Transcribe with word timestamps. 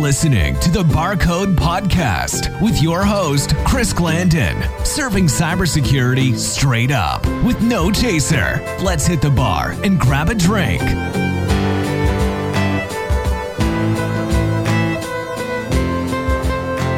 listening 0.00 0.58
to 0.60 0.70
the 0.70 0.82
Barcode 0.82 1.54
Podcast 1.56 2.58
with 2.62 2.80
your 2.80 3.04
host, 3.04 3.54
Chris 3.66 3.92
Glanden, 3.92 4.56
serving 4.86 5.26
cybersecurity 5.26 6.34
straight 6.38 6.90
up 6.90 7.26
with 7.44 7.60
no 7.60 7.90
chaser. 7.90 8.62
Let's 8.80 9.06
hit 9.06 9.20
the 9.20 9.28
bar 9.28 9.72
and 9.84 10.00
grab 10.00 10.30
a 10.30 10.34
drink. 10.34 10.80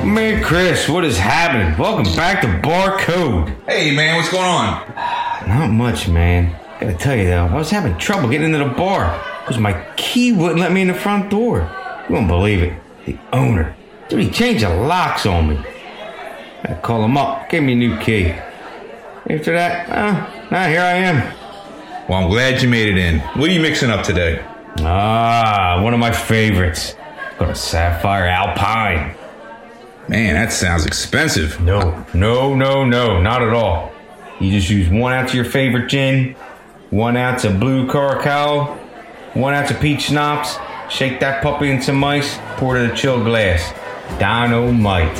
Man, 0.04 0.44
Chris, 0.44 0.88
what 0.88 1.04
is 1.04 1.18
happening? 1.18 1.76
Welcome 1.76 2.04
back 2.14 2.40
to 2.42 2.46
Barcode. 2.46 3.52
Hey 3.66 3.96
man, 3.96 4.14
what's 4.16 4.30
going 4.30 4.44
on? 4.44 4.88
Not 5.48 5.72
much, 5.72 6.08
man. 6.08 6.56
Gotta 6.78 6.94
tell 6.94 7.16
you 7.16 7.24
though, 7.24 7.46
I 7.46 7.54
was 7.54 7.70
having 7.70 7.98
trouble 7.98 8.28
getting 8.28 8.54
into 8.54 8.58
the 8.58 8.72
bar 8.72 9.20
because 9.40 9.58
my 9.58 9.72
key 9.96 10.30
wouldn't 10.30 10.60
let 10.60 10.70
me 10.70 10.82
in 10.82 10.88
the 10.88 10.94
front 10.94 11.30
door. 11.30 11.68
You 12.08 12.14
won't 12.14 12.28
believe 12.28 12.62
it. 12.62 12.74
The 13.06 13.18
owner, 13.32 13.74
dude, 14.08 14.20
he 14.20 14.30
changed 14.30 14.64
the 14.64 14.70
locks 14.70 15.26
on 15.26 15.48
me. 15.48 15.64
I 16.64 16.74
call 16.74 17.04
him 17.04 17.16
up, 17.16 17.48
gave 17.48 17.62
me 17.62 17.72
a 17.72 17.76
new 17.76 17.98
key. 17.98 18.28
After 19.28 19.52
that, 19.52 19.88
uh, 19.88 20.48
now 20.50 20.68
here 20.68 20.80
I 20.80 20.92
am. 20.92 21.36
Well, 22.08 22.22
I'm 22.24 22.30
glad 22.30 22.62
you 22.62 22.68
made 22.68 22.88
it 22.88 22.98
in. 22.98 23.20
What 23.20 23.50
are 23.50 23.52
you 23.52 23.60
mixing 23.60 23.90
up 23.90 24.04
today? 24.04 24.44
Ah, 24.80 25.80
one 25.82 25.94
of 25.94 26.00
my 26.00 26.12
favorites. 26.12 26.94
Got 27.38 27.50
a 27.50 27.54
Sapphire 27.54 28.26
Alpine. 28.26 29.16
Man, 30.08 30.34
that 30.34 30.52
sounds 30.52 30.84
expensive. 30.86 31.60
No, 31.60 32.04
no, 32.12 32.54
no, 32.54 32.84
no, 32.84 33.20
not 33.20 33.42
at 33.42 33.50
all. 33.54 33.92
You 34.40 34.50
just 34.50 34.68
use 34.68 34.88
one 34.88 35.12
ounce 35.12 35.30
of 35.30 35.36
your 35.36 35.44
favorite 35.44 35.88
gin, 35.88 36.34
one 36.90 37.16
ounce 37.16 37.44
of 37.44 37.60
blue 37.60 37.88
curacao, 37.88 38.74
one 39.34 39.54
ounce 39.54 39.70
of 39.70 39.80
peach 39.80 40.02
schnapps, 40.02 40.56
shake 40.92 41.20
that 41.20 41.42
puppy 41.42 41.70
in 41.70 41.80
some 41.80 42.04
ice, 42.04 42.38
pour 42.58 42.76
it 42.76 42.84
in 42.84 42.90
a 42.90 42.94
chilled 42.94 43.24
glass. 43.24 43.72
Dynamite. 44.20 45.16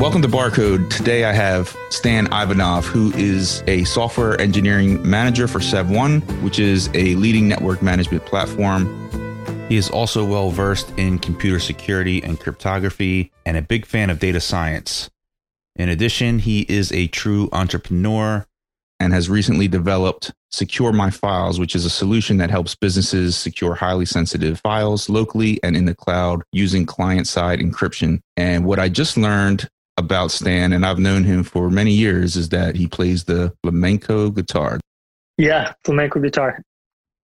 Welcome 0.00 0.22
to 0.22 0.28
Barcode. 0.28 0.88
Today 0.88 1.24
I 1.24 1.32
have 1.32 1.76
Stan 1.90 2.26
Ivanov, 2.32 2.86
who 2.86 3.12
is 3.12 3.62
a 3.66 3.84
software 3.84 4.40
engineering 4.40 5.08
manager 5.08 5.46
for 5.46 5.58
SevOne, 5.58 6.22
which 6.42 6.58
is 6.58 6.88
a 6.94 7.14
leading 7.16 7.46
network 7.46 7.82
management 7.82 8.24
platform. 8.24 8.88
He 9.68 9.76
is 9.76 9.90
also 9.90 10.24
well 10.24 10.48
versed 10.48 10.90
in 10.96 11.18
computer 11.18 11.60
security 11.60 12.22
and 12.22 12.40
cryptography 12.40 13.30
and 13.44 13.58
a 13.58 13.62
big 13.62 13.84
fan 13.84 14.08
of 14.08 14.18
data 14.18 14.40
science. 14.40 15.10
In 15.76 15.90
addition, 15.90 16.38
he 16.38 16.62
is 16.62 16.90
a 16.92 17.08
true 17.08 17.50
entrepreneur 17.52 18.46
and 19.00 19.12
has 19.14 19.30
recently 19.30 19.66
developed 19.66 20.30
Secure 20.52 20.92
My 20.92 21.10
Files, 21.10 21.58
which 21.58 21.74
is 21.74 21.84
a 21.84 21.90
solution 21.90 22.36
that 22.36 22.50
helps 22.50 22.74
businesses 22.74 23.36
secure 23.36 23.74
highly 23.74 24.04
sensitive 24.04 24.60
files 24.60 25.08
locally 25.08 25.58
and 25.62 25.76
in 25.76 25.86
the 25.86 25.94
cloud 25.94 26.42
using 26.52 26.84
client 26.84 27.26
side 27.26 27.60
encryption. 27.60 28.20
And 28.36 28.64
what 28.64 28.78
I 28.78 28.88
just 28.90 29.16
learned 29.16 29.68
about 29.96 30.30
Stan, 30.30 30.72
and 30.72 30.84
I've 30.84 30.98
known 30.98 31.24
him 31.24 31.42
for 31.42 31.70
many 31.70 31.92
years, 31.92 32.36
is 32.36 32.50
that 32.50 32.76
he 32.76 32.86
plays 32.86 33.24
the 33.24 33.52
flamenco 33.62 34.30
guitar. 34.30 34.78
Yeah, 35.38 35.72
flamenco 35.84 36.20
guitar. 36.20 36.60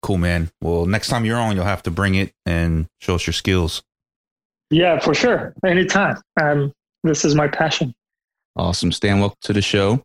Cool, 0.01 0.17
man. 0.17 0.49
Well, 0.61 0.85
next 0.85 1.09
time 1.09 1.25
you're 1.25 1.37
on, 1.37 1.55
you'll 1.55 1.65
have 1.65 1.83
to 1.83 1.91
bring 1.91 2.15
it 2.15 2.31
and 2.45 2.87
show 2.99 3.15
us 3.15 3.27
your 3.27 3.33
skills. 3.33 3.83
Yeah, 4.69 4.99
for 4.99 5.13
sure. 5.13 5.53
Anytime. 5.65 6.17
Um, 6.41 6.73
this 7.03 7.23
is 7.23 7.35
my 7.35 7.47
passion. 7.47 7.93
Awesome. 8.55 8.91
Stan, 8.91 9.19
welcome 9.19 9.37
to 9.41 9.53
the 9.53 9.61
show. 9.61 10.01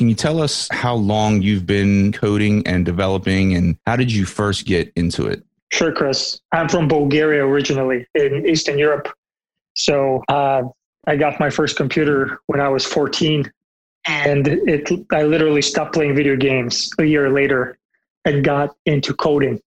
Can 0.00 0.08
you 0.08 0.14
tell 0.14 0.40
us 0.40 0.66
how 0.70 0.94
long 0.94 1.42
you've 1.42 1.66
been 1.66 2.10
coding 2.12 2.66
and 2.66 2.86
developing, 2.86 3.54
and 3.54 3.76
how 3.86 3.96
did 3.96 4.10
you 4.10 4.24
first 4.24 4.64
get 4.64 4.90
into 4.96 5.26
it? 5.26 5.44
Sure, 5.72 5.92
Chris. 5.92 6.40
I'm 6.52 6.70
from 6.70 6.88
Bulgaria 6.88 7.44
originally 7.44 8.06
in 8.14 8.46
Eastern 8.46 8.78
Europe. 8.78 9.12
So 9.74 10.22
uh, 10.30 10.62
I 11.06 11.16
got 11.16 11.38
my 11.38 11.50
first 11.50 11.76
computer 11.76 12.40
when 12.46 12.62
I 12.62 12.68
was 12.70 12.86
14, 12.86 13.52
and 14.06 14.48
it 14.48 14.90
I 15.12 15.24
literally 15.24 15.60
stopped 15.60 15.92
playing 15.92 16.14
video 16.14 16.34
games 16.34 16.88
a 16.98 17.04
year 17.04 17.28
later 17.28 17.76
and 18.24 18.42
got 18.42 18.74
into 18.86 19.12
coding. 19.12 19.60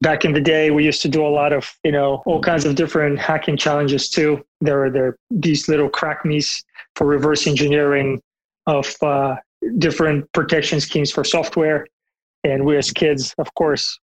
Back 0.00 0.24
in 0.24 0.32
the 0.32 0.40
day, 0.40 0.72
we 0.72 0.84
used 0.84 1.00
to 1.02 1.08
do 1.08 1.24
a 1.24 1.30
lot 1.30 1.52
of 1.52 1.72
you 1.84 1.92
know 1.92 2.24
all 2.26 2.42
kinds 2.42 2.64
of 2.64 2.74
different 2.74 3.20
hacking 3.20 3.56
challenges 3.56 4.10
too. 4.10 4.44
There 4.60 4.78
were 4.78 4.90
there 4.90 5.16
these 5.30 5.68
little 5.68 5.88
crack 5.88 6.24
me's 6.24 6.64
for 6.96 7.06
reverse 7.06 7.46
engineering 7.46 8.20
of 8.66 8.94
uh, 9.02 9.36
different 9.78 10.30
protection 10.32 10.80
schemes 10.80 11.10
for 11.10 11.24
software. 11.24 11.86
And 12.44 12.64
we 12.64 12.76
as 12.76 12.90
kids, 12.90 13.34
of 13.38 13.52
course, 13.54 13.98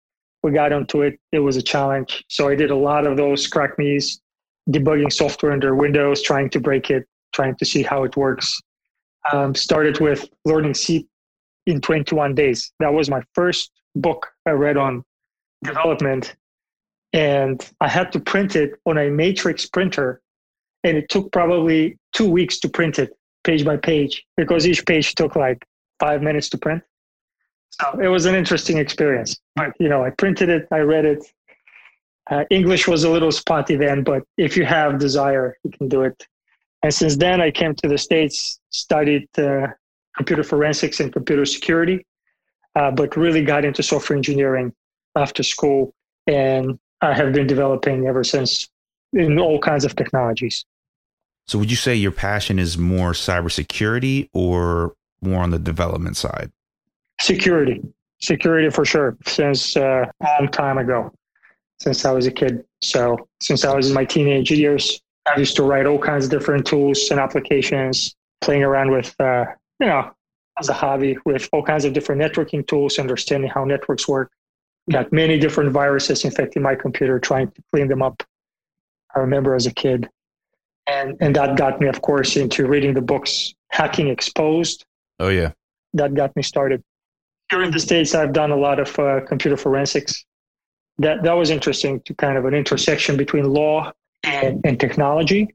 we 0.44 0.52
got 0.52 0.72
into 0.72 1.02
it. 1.02 1.20
It 1.32 1.40
was 1.40 1.58
a 1.58 1.62
challenge. 1.62 2.24
So 2.30 2.48
I 2.48 2.56
did 2.56 2.72
a 2.72 2.76
lot 2.76 3.06
of 3.06 3.18
those 3.18 3.48
crack 3.48 3.78
me's 3.78 4.22
debugging 4.70 5.12
software 5.12 5.52
under 5.52 5.76
Windows, 5.76 6.22
trying 6.22 6.50
to 6.52 6.60
break 6.60 6.90
it, 6.90 7.06
trying 7.34 7.56
to 7.56 7.66
see 7.66 7.84
how 7.84 8.04
it 8.04 8.16
works. 8.16 8.60
Um, 9.34 9.54
started 9.54 10.00
with 10.00 10.30
learning 10.46 10.74
C 10.74 11.08
in 11.66 11.82
21 11.82 12.36
days. 12.36 12.72
That 12.80 12.94
was 12.94 13.10
my 13.10 13.22
first 13.34 13.72
book 13.96 14.28
I 14.46 14.52
read 14.52 14.78
on 14.78 15.04
development. 15.64 16.36
And 17.12 17.68
I 17.82 17.88
had 17.88 18.12
to 18.14 18.20
print 18.20 18.56
it 18.56 18.80
on 18.86 18.98
a 18.98 19.10
matrix 19.10 19.66
printer. 19.66 20.22
And 20.84 20.96
it 20.96 21.10
took 21.10 21.32
probably 21.32 21.98
two 22.14 22.30
weeks 22.30 22.60
to 22.60 22.70
print 22.70 23.00
it 23.00 23.12
page 23.50 23.66
by 23.66 23.78
page 23.78 24.14
because 24.38 24.68
each 24.72 24.86
page 24.86 25.16
took 25.16 25.36
like 25.36 25.60
five 26.00 26.22
minutes 26.22 26.50
to 26.50 26.58
print. 26.66 26.82
So 27.72 28.00
it 28.00 28.08
was 28.16 28.26
an 28.26 28.36
interesting 28.36 28.78
experience. 28.78 29.32
But, 29.56 29.70
you 29.80 29.90
know, 29.90 30.04
I 30.08 30.12
printed 30.12 30.50
it, 30.50 30.68
I 30.72 30.82
read 30.94 31.06
it, 31.06 31.22
uh, 32.30 32.44
English 32.52 32.88
was 32.88 33.04
a 33.06 33.10
little 33.10 33.32
spotty 33.32 33.76
then, 33.76 34.04
but 34.04 34.22
if 34.38 34.56
you 34.56 34.66
have 34.66 35.00
desire, 35.00 35.58
you 35.64 35.72
can 35.72 35.88
do 35.88 36.04
it. 36.04 36.18
And 36.84 36.94
since 36.94 37.16
then, 37.18 37.42
I 37.42 37.50
came 37.50 37.74
to 37.76 37.88
the 37.88 37.98
States, 37.98 38.60
studied 38.70 39.28
uh, 39.38 39.68
computer 40.16 40.44
forensics 40.44 41.00
and 41.00 41.12
computer 41.12 41.46
security, 41.46 42.06
uh, 42.76 42.92
but 42.92 43.18
really 43.18 43.44
got 43.44 43.66
into 43.66 43.82
software 43.82 44.16
engineering 44.16 44.74
after 45.16 45.42
school. 45.42 45.94
And 46.28 46.78
I 47.02 47.14
have 47.16 47.34
been 47.34 47.48
developing 47.48 48.06
ever 48.06 48.24
since 48.24 48.70
in 49.14 49.40
all 49.40 49.60
kinds 49.60 49.86
of 49.86 49.96
technologies. 49.96 50.66
So, 51.50 51.58
would 51.58 51.72
you 51.72 51.78
say 51.78 51.96
your 51.96 52.12
passion 52.12 52.60
is 52.60 52.78
more 52.78 53.14
cybersecurity 53.14 54.30
or 54.34 54.94
more 55.20 55.42
on 55.42 55.50
the 55.50 55.58
development 55.58 56.16
side? 56.16 56.52
Security, 57.20 57.82
security 58.22 58.70
for 58.70 58.86
sure. 58.86 59.18
Since 59.26 59.76
uh, 59.76 60.06
a 60.22 60.26
long 60.40 60.52
time 60.52 60.78
ago, 60.78 61.12
since 61.80 62.06
I 62.06 62.12
was 62.12 62.28
a 62.28 62.32
kid. 62.32 62.64
So 62.84 63.28
since 63.42 63.66
I 63.66 63.76
was 63.76 63.88
in 63.88 63.96
my 63.96 64.06
teenage 64.06 64.52
years, 64.52 65.02
I 65.28 65.40
used 65.40 65.56
to 65.56 65.64
write 65.64 65.88
all 65.88 65.98
kinds 65.98 66.26
of 66.26 66.30
different 66.30 66.68
tools 66.68 67.08
and 67.10 67.20
applications, 67.20 68.16
playing 68.42 68.62
around 68.62 68.92
with, 68.92 69.20
uh, 69.20 69.46
you 69.80 69.88
know, 69.88 70.12
as 70.60 70.70
a 70.70 70.74
hobby 70.74 71.18
with 71.26 71.50
all 71.52 71.64
kinds 71.64 71.84
of 71.84 71.94
different 71.94 72.22
networking 72.22 72.68
tools, 72.68 73.00
understanding 73.00 73.50
how 73.50 73.64
networks 73.64 74.08
work. 74.08 74.32
Got 74.92 75.12
many 75.12 75.40
different 75.40 75.72
viruses 75.72 76.26
infecting 76.26 76.62
my 76.62 76.76
computer, 76.76 77.20
trying 77.20 77.50
to 77.50 77.64
clean 77.74 77.88
them 77.88 78.04
up. 78.04 78.22
I 79.16 79.20
remember 79.22 79.56
as 79.56 79.66
a 79.66 79.74
kid. 79.74 80.08
And, 80.90 81.16
and 81.22 81.36
that 81.36 81.58
got 81.58 81.80
me, 81.80 81.88
of 81.88 82.02
course, 82.02 82.36
into 82.36 82.68
reading 82.68 82.94
the 82.94 83.02
books 83.02 83.54
Hacking 83.72 84.08
Exposed. 84.08 84.86
Oh, 85.20 85.30
yeah. 85.30 85.52
That 85.94 86.16
got 86.16 86.36
me 86.36 86.42
started. 86.42 86.84
Here 87.52 87.62
in 87.62 87.72
the 87.72 87.80
States, 87.80 88.16
I've 88.16 88.34
done 88.34 88.52
a 88.52 88.56
lot 88.56 88.80
of 88.80 88.98
uh, 88.98 89.22
computer 89.28 89.58
forensics 89.58 90.26
that 91.00 91.24
that 91.24 91.34
was 91.34 91.50
interesting 91.50 92.02
to 92.02 92.14
kind 92.16 92.38
of 92.38 92.46
an 92.46 92.54
intersection 92.54 93.18
between 93.18 93.46
law 93.46 93.92
and, 94.24 94.62
and 94.66 94.80
technology. 94.80 95.48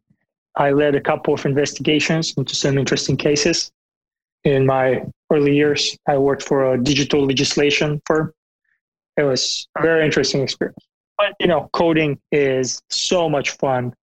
I 0.56 0.70
led 0.70 0.94
a 0.94 1.00
couple 1.00 1.34
of 1.34 1.44
investigations 1.44 2.34
into 2.36 2.54
some 2.54 2.78
interesting 2.78 3.16
cases. 3.16 3.70
In 4.44 4.66
my 4.66 5.02
early 5.30 5.54
years, 5.54 5.96
I 6.06 6.18
worked 6.18 6.42
for 6.42 6.74
a 6.74 6.82
digital 6.82 7.26
legislation 7.26 8.00
firm. 8.06 8.32
It 9.16 9.22
was 9.22 9.68
a 9.76 9.82
very 9.82 10.04
interesting 10.04 10.42
experience. 10.42 10.84
But 11.16 11.34
you 11.40 11.46
know, 11.46 11.68
coding 11.72 12.18
is 12.32 12.80
so 12.90 13.28
much 13.28 13.50
fun, 13.50 13.94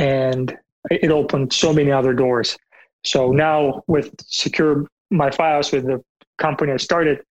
and 0.00 0.56
it 0.90 1.10
opened 1.10 1.52
so 1.52 1.72
many 1.72 1.92
other 1.92 2.14
doors. 2.14 2.56
So 3.04 3.30
now 3.30 3.84
with 3.86 4.12
secure 4.26 4.86
my 5.10 5.30
files 5.30 5.70
with 5.70 5.84
the 5.84 6.02
company 6.38 6.72
I 6.72 6.78
started, 6.78 7.22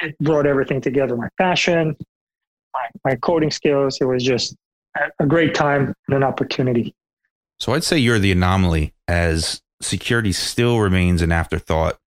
it 0.00 0.16
brought 0.20 0.46
everything 0.46 0.80
together: 0.80 1.16
my 1.16 1.28
passion, 1.36 1.96
my, 2.72 2.86
my 3.04 3.16
coding 3.16 3.50
skills. 3.50 3.98
It 4.00 4.04
was 4.04 4.22
just 4.22 4.56
a 5.18 5.26
great 5.26 5.54
time 5.54 5.94
and 6.06 6.16
an 6.16 6.22
opportunity. 6.22 6.94
So 7.58 7.72
I'd 7.72 7.84
say 7.84 7.98
you're 7.98 8.18
the 8.18 8.32
anomaly 8.32 8.92
as 9.08 9.62
security 9.80 10.32
still 10.32 10.78
remains 10.78 11.22
an 11.22 11.32
afterthought 11.32 11.98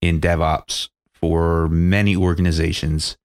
in 0.00 0.20
DevOps 0.20 0.88
for 1.12 1.68
many 1.68 2.16
organizations. 2.16 3.16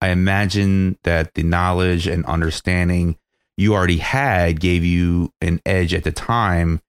I 0.00 0.08
imagine 0.08 0.98
that 1.02 1.34
the 1.34 1.42
knowledge 1.42 2.06
and 2.06 2.24
understanding 2.26 3.16
you 3.56 3.74
already 3.74 3.98
had 3.98 4.60
gave 4.60 4.84
you 4.84 5.32
an 5.40 5.60
edge 5.64 5.94
at 5.94 6.04
the 6.04 6.12
time 6.12 6.80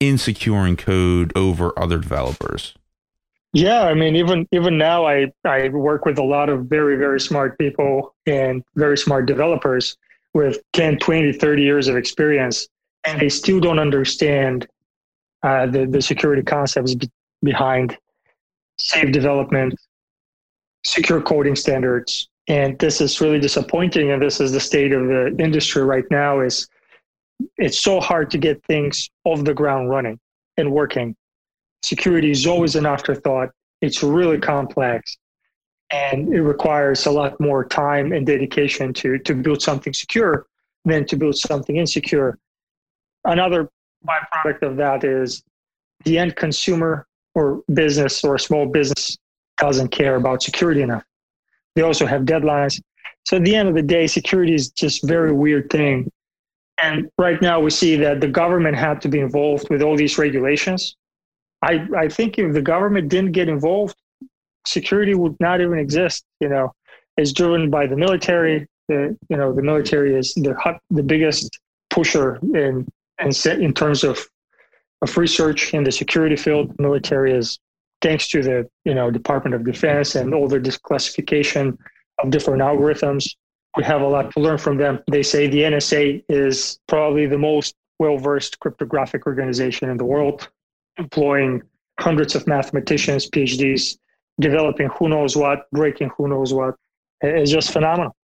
in 0.00 0.18
securing 0.18 0.76
code 0.76 1.32
over 1.36 1.72
other 1.78 1.98
developers. 1.98 2.74
Yeah, 3.52 3.82
I 3.82 3.94
mean, 3.94 4.14
even 4.16 4.46
even 4.52 4.78
now, 4.78 5.06
I 5.06 5.32
I 5.44 5.68
work 5.68 6.04
with 6.04 6.18
a 6.18 6.22
lot 6.22 6.48
of 6.48 6.66
very 6.66 6.96
very 6.96 7.20
smart 7.20 7.58
people 7.58 8.14
and 8.26 8.62
very 8.76 8.96
smart 8.96 9.26
developers 9.26 9.96
with 10.34 10.60
10, 10.74 10.98
20, 10.98 11.32
30 11.32 11.62
years 11.62 11.88
of 11.88 11.96
experience, 11.96 12.68
and 13.04 13.20
they 13.20 13.28
still 13.28 13.58
don't 13.58 13.80
understand 13.80 14.68
uh, 15.42 15.66
the 15.66 15.84
the 15.86 16.00
security 16.00 16.42
concepts 16.42 16.94
be- 16.94 17.10
behind 17.42 17.98
safe 18.78 19.10
development, 19.10 19.74
secure 20.84 21.20
coding 21.20 21.56
standards, 21.56 22.29
and 22.50 22.78
this 22.78 23.00
is 23.00 23.20
really 23.20 23.38
disappointing. 23.38 24.10
And 24.10 24.20
this 24.20 24.40
is 24.40 24.52
the 24.52 24.60
state 24.60 24.92
of 24.92 25.06
the 25.06 25.34
industry 25.38 25.82
right 25.84 26.04
now. 26.10 26.40
Is 26.40 26.68
it's 27.56 27.78
so 27.78 28.00
hard 28.00 28.30
to 28.32 28.38
get 28.38 28.62
things 28.64 29.08
off 29.24 29.44
the 29.44 29.54
ground 29.54 29.88
running 29.88 30.18
and 30.56 30.70
working 30.70 31.16
security 31.82 32.30
is 32.30 32.46
always 32.46 32.76
an 32.76 32.86
afterthought. 32.86 33.50
It's 33.80 34.02
really 34.02 34.38
complex 34.38 35.16
and 35.90 36.32
it 36.32 36.42
requires 36.42 37.06
a 37.06 37.10
lot 37.10 37.40
more 37.40 37.64
time 37.64 38.12
and 38.12 38.26
dedication 38.26 38.92
to, 38.94 39.18
to 39.18 39.34
build 39.34 39.62
something 39.62 39.92
secure 39.92 40.46
than 40.84 41.06
to 41.06 41.16
build 41.16 41.36
something 41.36 41.76
insecure. 41.76 42.38
Another 43.24 43.68
byproduct 44.06 44.62
of 44.62 44.76
that 44.76 45.04
is 45.04 45.42
the 46.04 46.18
end 46.18 46.36
consumer 46.36 47.06
or 47.34 47.62
business 47.72 48.24
or 48.24 48.38
small 48.38 48.66
business 48.66 49.18
doesn't 49.58 49.88
care 49.88 50.16
about 50.16 50.42
security 50.42 50.82
enough. 50.82 51.04
They 51.80 51.86
also 51.86 52.06
have 52.06 52.22
deadlines. 52.22 52.80
So 53.26 53.38
at 53.38 53.44
the 53.44 53.56
end 53.56 53.68
of 53.68 53.74
the 53.74 53.82
day, 53.82 54.06
security 54.06 54.54
is 54.54 54.70
just 54.70 55.06
very 55.06 55.32
weird 55.32 55.70
thing. 55.70 56.10
And 56.82 57.10
right 57.18 57.40
now 57.40 57.60
we 57.60 57.70
see 57.70 57.96
that 57.96 58.20
the 58.20 58.28
government 58.28 58.76
had 58.76 59.00
to 59.02 59.08
be 59.08 59.20
involved 59.20 59.68
with 59.70 59.82
all 59.82 59.96
these 59.96 60.18
regulations 60.18 60.96
I, 61.62 61.86
I 61.96 62.08
think 62.08 62.38
if 62.38 62.52
the 62.52 62.62
government 62.62 63.08
didn't 63.08 63.32
get 63.32 63.48
involved, 63.48 63.96
security 64.66 65.14
would 65.14 65.36
not 65.40 65.60
even 65.60 65.78
exist. 65.78 66.24
You 66.40 66.48
know, 66.48 66.72
it's 67.16 67.32
driven 67.32 67.70
by 67.70 67.86
the 67.86 67.96
military. 67.96 68.66
The, 68.88 69.16
you 69.28 69.36
know, 69.36 69.52
the 69.52 69.62
military 69.62 70.14
is 70.14 70.32
the 70.34 70.54
the 70.90 71.02
biggest 71.02 71.58
pusher 71.90 72.38
in 72.54 72.88
in, 73.20 73.30
in 73.60 73.74
terms 73.74 74.04
of 74.04 74.26
of 75.02 75.16
research 75.16 75.74
in 75.74 75.84
the 75.84 75.92
security 75.92 76.36
field. 76.36 76.74
Military 76.78 77.32
is 77.32 77.58
thanks 78.02 78.28
to 78.28 78.42
the 78.42 78.68
you 78.84 78.94
know 78.94 79.10
Department 79.10 79.54
of 79.54 79.64
Defense 79.64 80.14
and 80.14 80.34
all 80.34 80.48
their 80.48 80.60
disclassification 80.60 81.76
of 82.22 82.30
different 82.30 82.62
algorithms. 82.62 83.34
We 83.76 83.84
have 83.84 84.00
a 84.00 84.06
lot 84.06 84.32
to 84.32 84.40
learn 84.40 84.58
from 84.58 84.78
them. 84.78 85.00
They 85.10 85.22
say 85.22 85.46
the 85.46 85.60
NSA 85.60 86.24
is 86.28 86.80
probably 86.88 87.26
the 87.26 87.38
most 87.38 87.74
well 87.98 88.18
versed 88.18 88.58
cryptographic 88.60 89.26
organization 89.26 89.90
in 89.90 89.96
the 89.96 90.04
world 90.04 90.48
employing 90.98 91.62
hundreds 91.98 92.34
of 92.34 92.46
mathematicians, 92.46 93.28
PhDs, 93.28 93.98
developing 94.40 94.88
who 94.98 95.08
knows 95.08 95.36
what, 95.36 95.70
breaking 95.70 96.10
who 96.16 96.28
knows 96.28 96.52
what. 96.52 96.74
It's 97.20 97.50
just 97.50 97.72
phenomenal. 97.72 98.14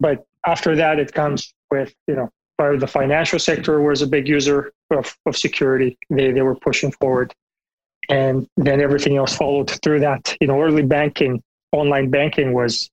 But 0.00 0.24
after 0.44 0.76
that, 0.76 0.98
it 0.98 1.12
comes 1.12 1.52
with, 1.70 1.94
you 2.06 2.16
know, 2.16 2.30
part 2.56 2.74
of 2.74 2.80
the 2.80 2.86
financial 2.86 3.38
sector 3.38 3.80
was 3.80 4.02
a 4.02 4.06
big 4.06 4.28
user 4.28 4.72
of, 4.90 5.16
of 5.26 5.36
security. 5.36 5.98
They, 6.10 6.32
they 6.32 6.42
were 6.42 6.56
pushing 6.56 6.92
forward. 6.92 7.34
And 8.08 8.48
then 8.56 8.80
everything 8.80 9.16
else 9.16 9.36
followed 9.36 9.70
through 9.82 10.00
that. 10.00 10.34
You 10.40 10.46
know, 10.46 10.60
early 10.60 10.82
banking, 10.82 11.42
online 11.72 12.10
banking 12.10 12.52
was 12.52 12.90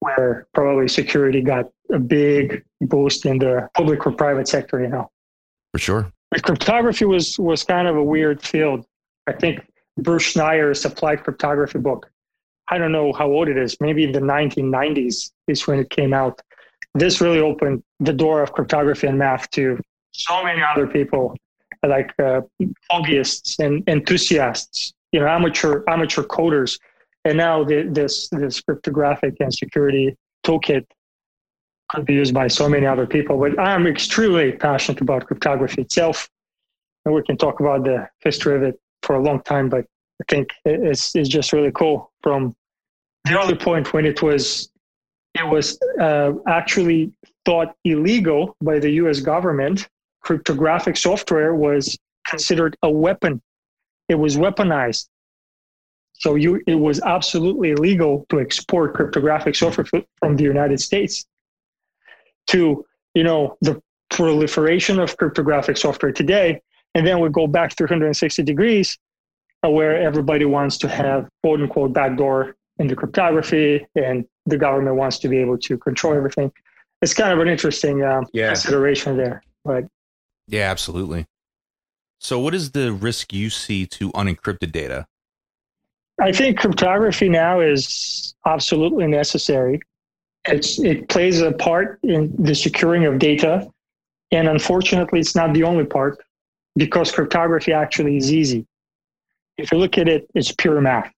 where 0.00 0.46
probably 0.54 0.88
security 0.88 1.42
got 1.42 1.66
a 1.92 1.98
big 1.98 2.64
boost 2.80 3.26
in 3.26 3.38
the 3.38 3.68
public 3.74 4.06
or 4.06 4.12
private 4.12 4.48
sector, 4.48 4.80
you 4.80 4.88
know. 4.88 5.10
For 5.72 5.78
sure 5.78 6.12
cryptography 6.42 7.04
was 7.04 7.38
was 7.38 7.64
kind 7.64 7.88
of 7.88 7.96
a 7.96 8.02
weird 8.02 8.42
field. 8.42 8.84
I 9.26 9.32
think 9.32 9.66
Bruce 9.98 10.34
Schneier's 10.34 10.84
applied 10.84 11.22
cryptography 11.22 11.78
book. 11.78 12.10
I 12.68 12.78
don't 12.78 12.92
know 12.92 13.12
how 13.12 13.30
old 13.30 13.48
it 13.48 13.56
is. 13.56 13.76
Maybe 13.80 14.04
in 14.04 14.12
the 14.12 14.20
1990s 14.20 15.30
is 15.48 15.66
when 15.66 15.78
it 15.78 15.90
came 15.90 16.14
out. 16.14 16.40
This 16.94 17.20
really 17.20 17.40
opened 17.40 17.82
the 18.00 18.12
door 18.12 18.42
of 18.42 18.52
cryptography 18.52 19.06
and 19.06 19.18
math 19.18 19.50
to 19.50 19.80
so 20.12 20.42
many 20.44 20.62
other 20.62 20.86
people, 20.86 21.36
like 21.86 22.12
uh, 22.18 22.42
hobbyists 22.90 23.58
and 23.64 23.86
enthusiasts, 23.88 24.92
you 25.12 25.20
know, 25.20 25.26
amateur 25.26 25.82
amateur 25.88 26.22
coders. 26.22 26.78
And 27.24 27.38
now 27.38 27.64
the, 27.64 27.88
this 27.90 28.28
this 28.28 28.60
cryptographic 28.60 29.36
and 29.40 29.52
security 29.52 30.16
toolkit 30.44 30.86
could 31.90 32.04
be 32.04 32.14
used 32.14 32.34
by 32.34 32.48
so 32.48 32.68
many 32.68 32.86
other 32.86 33.06
people. 33.06 33.38
But 33.38 33.58
I'm 33.58 33.86
extremely 33.86 34.52
passionate 34.52 35.00
about 35.00 35.26
cryptography 35.26 35.82
itself. 35.82 36.28
And 37.04 37.14
we 37.14 37.22
can 37.22 37.36
talk 37.36 37.60
about 37.60 37.84
the 37.84 38.08
history 38.20 38.56
of 38.56 38.62
it 38.62 38.80
for 39.02 39.16
a 39.16 39.22
long 39.22 39.42
time, 39.42 39.68
but 39.68 39.84
I 40.20 40.24
think 40.28 40.48
it's, 40.64 41.14
it's 41.14 41.28
just 41.28 41.52
really 41.52 41.72
cool 41.72 42.10
from 42.22 42.54
the 43.24 43.38
early 43.38 43.54
point 43.54 43.92
when 43.92 44.06
it 44.06 44.22
was 44.22 44.70
it 45.34 45.46
was 45.46 45.78
uh, 46.00 46.32
actually 46.46 47.12
thought 47.44 47.74
illegal 47.84 48.56
by 48.62 48.78
the 48.78 48.90
US 49.02 49.20
government. 49.20 49.88
Cryptographic 50.24 50.96
software 50.96 51.54
was 51.54 51.98
considered 52.26 52.76
a 52.82 52.90
weapon. 52.90 53.40
It 54.08 54.16
was 54.16 54.36
weaponized. 54.36 55.08
So 56.14 56.36
you, 56.36 56.60
it 56.66 56.76
was 56.76 57.00
absolutely 57.00 57.70
illegal 57.70 58.24
to 58.30 58.40
export 58.40 58.94
cryptographic 58.94 59.54
software 59.54 59.86
from 60.18 60.36
the 60.36 60.44
United 60.44 60.80
States 60.80 61.26
to 62.48 62.84
you 63.14 63.24
know 63.24 63.56
the 63.60 63.80
proliferation 64.10 65.00
of 65.00 65.16
cryptographic 65.16 65.76
software 65.76 66.12
today 66.12 66.60
and 66.94 67.06
then 67.06 67.20
we 67.20 67.28
go 67.30 67.46
back 67.46 67.76
360 67.76 68.42
degrees 68.42 68.98
uh, 69.64 69.70
where 69.70 70.00
everybody 70.00 70.44
wants 70.44 70.78
to 70.78 70.88
have 70.88 71.28
quote 71.42 71.60
unquote 71.60 71.92
backdoor 71.92 72.54
in 72.78 72.86
the 72.86 72.94
cryptography 72.94 73.84
and 73.96 74.24
the 74.46 74.58
government 74.58 74.96
wants 74.96 75.18
to 75.18 75.28
be 75.28 75.38
able 75.38 75.58
to 75.58 75.78
control 75.78 76.14
everything 76.14 76.52
it's 77.02 77.14
kind 77.14 77.32
of 77.32 77.38
an 77.40 77.48
interesting 77.48 78.04
um, 78.04 78.26
yeah. 78.32 78.48
consideration 78.48 79.16
there 79.16 79.42
but 79.64 79.84
yeah 80.46 80.70
absolutely 80.70 81.26
so 82.18 82.38
what 82.38 82.54
is 82.54 82.70
the 82.72 82.92
risk 82.92 83.32
you 83.32 83.50
see 83.50 83.86
to 83.86 84.10
unencrypted 84.12 84.72
data 84.72 85.06
i 86.20 86.32
think 86.32 86.58
cryptography 86.58 87.28
now 87.28 87.60
is 87.60 88.34
absolutely 88.46 89.06
necessary 89.06 89.80
it's, 90.46 90.78
it 90.78 91.08
plays 91.08 91.40
a 91.40 91.52
part 91.52 91.98
in 92.02 92.34
the 92.38 92.54
securing 92.54 93.06
of 93.06 93.18
data. 93.18 93.68
And 94.30 94.48
unfortunately, 94.48 95.20
it's 95.20 95.34
not 95.34 95.54
the 95.54 95.62
only 95.62 95.84
part 95.84 96.22
because 96.76 97.12
cryptography 97.12 97.72
actually 97.72 98.16
is 98.16 98.32
easy. 98.32 98.66
If 99.56 99.72
you 99.72 99.78
look 99.78 99.96
at 99.96 100.08
it, 100.08 100.28
it's 100.34 100.52
pure 100.52 100.80
math. 100.80 101.10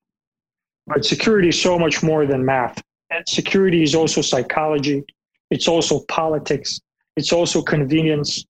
But 0.86 1.04
security 1.04 1.48
is 1.48 1.60
so 1.60 1.78
much 1.78 2.02
more 2.02 2.26
than 2.26 2.44
math. 2.44 2.80
And 3.10 3.24
security 3.28 3.82
is 3.82 3.94
also 3.94 4.20
psychology, 4.20 5.04
it's 5.50 5.68
also 5.68 6.00
politics, 6.08 6.80
it's 7.16 7.32
also 7.32 7.62
convenience. 7.62 8.44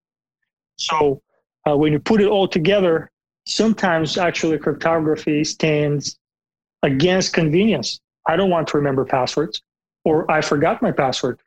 So 0.77 1.23
uh, 1.69 1.77
when 1.77 1.93
you 1.93 1.99
put 1.99 2.21
it 2.21 2.29
all 2.29 2.49
together, 2.49 3.11
sometimes 3.47 4.19
actually 4.19 4.59
cryptography 4.59 5.45
stands 5.45 6.19
against 6.83 7.33
convenience. 7.33 8.01
I 8.27 8.37
don't 8.37 8.51
want 8.51 8.69
to 8.69 8.77
remember 8.77 9.05
passwords 9.05 9.63
or 10.07 10.31
I 10.31 10.41
forgot 10.41 10.81
my 10.83 10.93
password, 10.93 11.41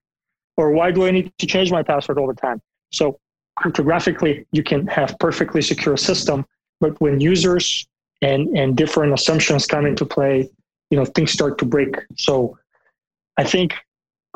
or 0.58 0.72
why 0.72 0.92
do 0.92 1.08
I 1.08 1.12
need 1.12 1.32
to 1.40 1.48
change 1.48 1.72
my 1.72 1.82
password 1.82 2.20
all 2.20 2.28
the 2.28 2.34
time? 2.34 2.62
So 2.92 3.18
cryptographically, 3.58 4.46
you 4.52 4.64
can 4.64 4.86
have 4.88 5.18
perfectly 5.18 5.62
secure 5.62 5.96
system, 5.96 6.46
but 6.82 7.00
when 7.00 7.22
users 7.22 7.88
and 8.22 8.50
and 8.58 8.76
different 8.76 9.14
assumptions 9.14 9.66
come 9.66 9.86
into 9.86 10.06
play, 10.06 10.50
you 10.90 10.98
know 10.98 11.06
things 11.06 11.32
start 11.32 11.58
to 11.60 11.66
break. 11.66 11.96
So 12.18 12.58
I 13.38 13.46
think 13.46 13.76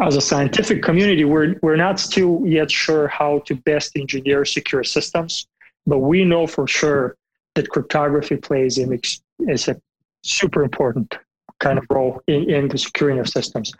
as 0.01 0.15
a 0.15 0.21
scientific 0.21 0.81
community, 0.81 1.23
we're 1.23 1.55
we're 1.62 1.75
not 1.75 2.00
still 2.00 2.41
yet 2.45 2.69
sure 2.71 3.07
how 3.07 3.39
to 3.45 3.55
best 3.55 3.95
engineer 3.95 4.45
secure 4.45 4.83
systems, 4.83 5.47
but 5.85 6.00
we 6.00 6.25
know 6.25 6.47
for 6.47 6.67
sure 6.67 7.15
that 7.55 7.69
cryptography 7.69 8.38
plays 8.38 8.77
in 8.77 9.00
is 9.39 9.67
a 9.67 9.79
super 10.23 10.63
important 10.63 11.17
kind 11.59 11.77
of 11.77 11.85
role 11.89 12.21
in, 12.27 12.50
in 12.50 12.67
the 12.67 12.77
securing 12.77 13.19
of 13.19 13.29
systems 13.29 13.73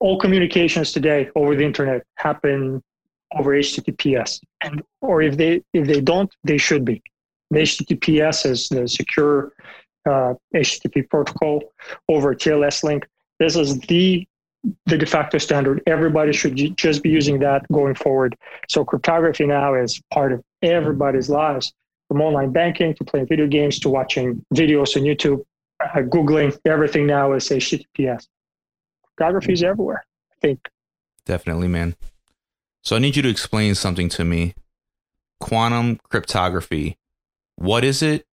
all 0.00 0.18
communications 0.18 0.92
today 0.92 1.30
over 1.36 1.54
the 1.54 1.64
internet 1.64 2.02
happen 2.16 2.82
over 3.38 3.50
HTTPS, 3.52 4.40
and 4.62 4.82
or 5.00 5.22
if 5.22 5.36
they 5.36 5.62
if 5.72 5.86
they 5.86 6.00
don't, 6.00 6.34
they 6.42 6.58
should 6.58 6.84
be. 6.84 7.00
The 7.50 7.60
HTTPS 7.60 8.46
is 8.46 8.68
the 8.68 8.88
secure 8.88 9.52
uh, 10.08 10.34
HTTP 10.54 11.08
protocol 11.08 11.62
over 12.08 12.34
TLS 12.34 12.82
link. 12.82 13.06
This 13.38 13.56
is 13.56 13.78
the 13.80 14.26
the 14.86 14.98
de 14.98 15.06
facto 15.06 15.38
standard. 15.38 15.82
Everybody 15.86 16.32
should 16.32 16.56
just 16.76 17.02
be 17.02 17.10
using 17.10 17.38
that 17.40 17.66
going 17.72 17.94
forward. 17.94 18.36
So 18.68 18.84
cryptography 18.84 19.46
now 19.46 19.74
is 19.74 20.00
part 20.12 20.32
of 20.32 20.42
everybody's 20.62 21.30
lives, 21.30 21.72
from 22.08 22.20
online 22.20 22.52
banking 22.52 22.94
to 22.94 23.04
playing 23.04 23.26
video 23.26 23.46
games 23.46 23.78
to 23.80 23.88
watching 23.88 24.44
videos 24.54 24.96
on 24.96 25.04
YouTube, 25.04 25.44
uh, 25.82 26.00
googling. 26.02 26.56
Everything 26.64 27.06
now 27.06 27.32
is 27.32 27.48
HTTPS 27.48 28.26
cryptography 29.20 29.52
is 29.52 29.62
everywhere. 29.62 30.04
I 30.30 30.34
think. 30.40 30.68
Definitely, 31.26 31.68
man. 31.68 31.94
So 32.82 32.96
I 32.96 32.98
need 32.98 33.16
you 33.16 33.22
to 33.22 33.28
explain 33.28 33.74
something 33.74 34.08
to 34.10 34.24
me. 34.24 34.54
Quantum 35.38 36.00
cryptography. 36.08 36.96
What 37.56 37.84
is 37.84 38.02
it, 38.02 38.26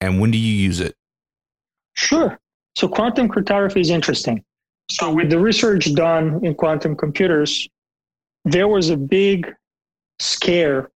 and 0.00 0.20
when 0.20 0.30
do 0.30 0.38
you 0.38 0.54
use 0.54 0.80
it? 0.80 0.94
Sure. 1.94 2.38
So 2.76 2.88
quantum 2.88 3.28
cryptography 3.28 3.80
is 3.80 3.90
interesting. 3.90 4.44
So 4.90 5.12
with 5.12 5.30
the 5.30 5.38
research 5.38 5.94
done 5.94 6.44
in 6.44 6.54
quantum 6.54 6.96
computers, 6.96 7.68
there 8.44 8.68
was 8.68 8.90
a 8.90 8.96
big 8.96 9.52
scare 10.18 10.90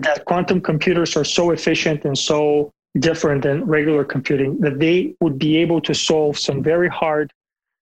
that 0.00 0.24
quantum 0.24 0.60
computers 0.60 1.16
are 1.16 1.24
so 1.24 1.50
efficient 1.50 2.04
and 2.04 2.16
so 2.16 2.70
different 2.98 3.42
than 3.42 3.64
regular 3.64 4.04
computing 4.04 4.60
that 4.60 4.78
they 4.78 5.14
would 5.20 5.38
be 5.38 5.56
able 5.56 5.80
to 5.80 5.94
solve 5.94 6.38
some 6.38 6.62
very 6.62 6.88
hard 6.88 7.32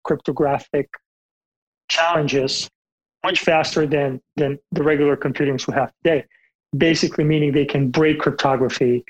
cryptographic 0.04 0.90
challenges 1.90 2.70
much 3.24 3.42
faster 3.42 3.86
than, 3.86 4.22
than 4.36 4.58
the 4.72 4.84
regular 4.84 5.16
computings 5.16 5.68
we 5.68 5.74
have 5.74 5.92
today. 6.04 6.26
Basically, 6.78 7.24
meaning 7.24 7.52
they 7.52 7.66
can 7.66 7.90
break 7.90 8.20
cryptography. 8.20 9.04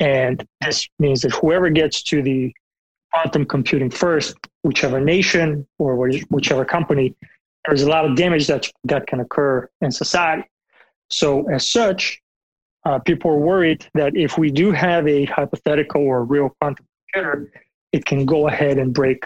And 0.00 0.46
this 0.60 0.88
means 0.98 1.22
that 1.22 1.32
whoever 1.32 1.70
gets 1.70 2.02
to 2.04 2.22
the 2.22 2.52
quantum 3.12 3.46
computing 3.46 3.90
first, 3.90 4.36
whichever 4.66 5.00
nation 5.00 5.64
or 5.78 5.94
whichever 6.28 6.64
company, 6.64 7.14
there's 7.64 7.82
a 7.82 7.88
lot 7.88 8.04
of 8.04 8.16
damage 8.16 8.48
that, 8.48 8.68
that 8.82 9.06
can 9.06 9.20
occur 9.20 9.68
in 9.80 9.92
society. 9.92 10.42
So, 11.08 11.48
as 11.48 11.70
such, 11.70 12.20
uh, 12.84 12.98
people 12.98 13.30
are 13.30 13.38
worried 13.38 13.86
that 13.94 14.16
if 14.16 14.36
we 14.36 14.50
do 14.50 14.72
have 14.72 15.06
a 15.06 15.24
hypothetical 15.26 16.02
or 16.02 16.24
real 16.24 16.50
quantum 16.60 16.84
computer, 17.12 17.52
it 17.92 18.04
can 18.04 18.26
go 18.26 18.48
ahead 18.48 18.78
and 18.78 18.92
break 18.92 19.24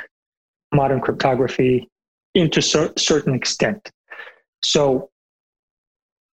modern 0.74 1.00
cryptography 1.00 1.88
into 2.34 2.60
cer- 2.60 2.92
certain 2.98 3.34
extent. 3.34 3.90
So 4.62 5.08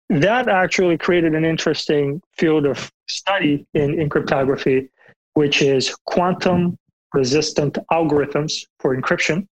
that 0.09 0.50
actually 0.50 0.97
created 0.97 1.35
an 1.35 1.45
interesting 1.45 2.21
field 2.33 2.65
of 2.65 2.91
study 3.07 3.67
in, 3.75 4.00
in 4.01 4.09
cryptography, 4.09 4.89
which 5.35 5.62
is 5.62 5.95
quantum 6.05 6.77
resistant 7.15 7.77
algorithms 7.91 8.65
for 8.79 8.95
encryption, 8.95 9.48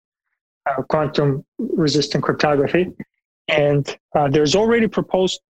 uh, 0.70 0.82
quantum 0.84 1.46
resistant 1.60 2.24
cryptography. 2.24 2.92
And 3.48 3.84
uh, 4.16 4.28
there's 4.30 4.56
already 4.56 4.88
proposed 4.88 5.42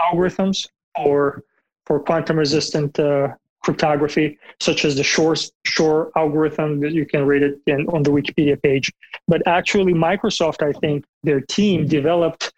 algorithms 0.00 0.68
for, 0.96 1.44
for 1.86 2.00
quantum 2.00 2.36
resistant 2.38 2.98
uh, 2.98 3.28
cryptography, 3.62 4.38
such 4.60 4.84
as 4.84 4.96
the 4.96 5.02
Shor, 5.02 5.34
Shor 5.64 6.10
algorithm 6.16 6.80
that 6.80 6.92
you 6.92 7.06
can 7.06 7.26
read 7.26 7.42
it 7.42 7.58
in, 7.66 7.86
on 7.88 8.02
the 8.02 8.10
Wikipedia 8.10 8.60
page. 8.60 8.90
But 9.26 9.46
actually, 9.46 9.94
Microsoft, 9.94 10.62
I 10.66 10.72
think, 10.78 11.04
their 11.22 11.40
team 11.40 11.86
developed 11.86 12.52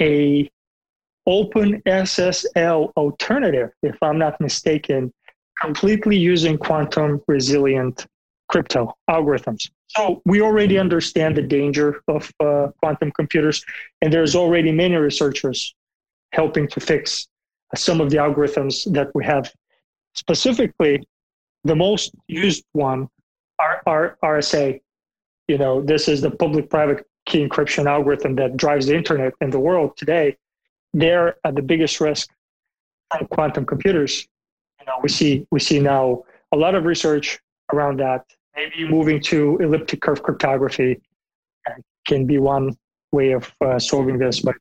a 0.00 0.50
open 1.26 1.80
SSL 1.86 2.92
alternative, 2.96 3.70
if 3.82 3.96
I'm 4.02 4.18
not 4.18 4.40
mistaken, 4.40 5.12
completely 5.60 6.16
using 6.16 6.56
quantum 6.58 7.22
resilient 7.28 8.06
crypto 8.50 8.92
algorithms. 9.08 9.70
So 9.88 10.20
we 10.24 10.40
already 10.42 10.76
understand 10.78 11.36
the 11.36 11.42
danger 11.42 12.02
of 12.08 12.30
uh, 12.40 12.68
quantum 12.80 13.12
computers, 13.12 13.64
and 14.02 14.12
there's 14.12 14.34
already 14.34 14.72
many 14.72 14.96
researchers 14.96 15.74
helping 16.32 16.68
to 16.68 16.80
fix 16.80 17.28
some 17.74 18.00
of 18.00 18.10
the 18.10 18.16
algorithms 18.16 18.92
that 18.92 19.08
we 19.14 19.24
have 19.24 19.50
specifically 20.14 21.06
the 21.64 21.76
most 21.76 22.12
used 22.26 22.64
one 22.72 23.08
are, 23.58 23.82
are 23.86 24.18
RSA. 24.24 24.80
You 25.48 25.58
know, 25.58 25.80
this 25.80 26.08
is 26.08 26.20
the 26.20 26.30
public-private 26.30 27.06
key 27.26 27.46
encryption 27.46 27.86
algorithm 27.86 28.34
that 28.36 28.56
drives 28.56 28.86
the 28.86 28.96
internet 28.96 29.34
in 29.40 29.50
the 29.50 29.60
world 29.60 29.96
today. 29.96 30.36
They're 30.92 31.36
at 31.44 31.54
the 31.54 31.62
biggest 31.62 32.00
risk 32.00 32.28
from 33.16 33.26
quantum 33.28 33.64
computers. 33.64 34.26
You 34.80 34.86
know, 34.86 34.98
we 35.02 35.08
see 35.08 35.46
we 35.50 35.60
see 35.60 35.78
now 35.78 36.24
a 36.52 36.56
lot 36.56 36.74
of 36.74 36.84
research 36.84 37.38
around 37.72 38.00
that. 38.00 38.24
Maybe 38.60 38.86
moving 38.86 39.20
to 39.22 39.56
elliptic 39.58 40.02
curve 40.02 40.22
cryptography 40.22 41.00
can 42.06 42.26
be 42.26 42.36
one 42.36 42.76
way 43.10 43.32
of 43.32 43.50
uh, 43.62 43.78
solving 43.78 44.18
this, 44.18 44.40
but 44.40 44.54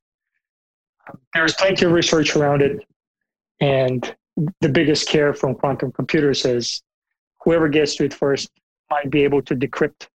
there's 1.33 1.53
plenty 1.55 1.85
of 1.85 1.91
research 1.91 2.33
around 2.37 2.61
it, 2.61 2.79
and 3.59 4.15
the 4.61 4.69
biggest 4.69 5.05
scare 5.05 5.33
from 5.33 5.53
quantum 5.53 5.91
computers 5.91 6.45
is 6.45 6.81
whoever 7.43 7.67
gets 7.67 7.95
to 7.97 8.05
it 8.05 8.13
first 8.13 8.49
might 8.89 9.09
be 9.09 9.23
able 9.25 9.41
to 9.41 9.53
decrypt 9.53 10.07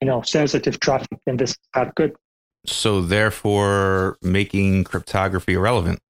you 0.00 0.08
know 0.08 0.20
sensitive 0.22 0.80
traffic 0.80 1.18
and 1.26 1.38
this 1.38 1.50
is 1.50 1.58
not 1.76 1.94
good. 1.94 2.16
So 2.66 3.00
therefore 3.00 4.18
making 4.22 4.82
cryptography 4.84 5.54
irrelevant. 5.54 6.00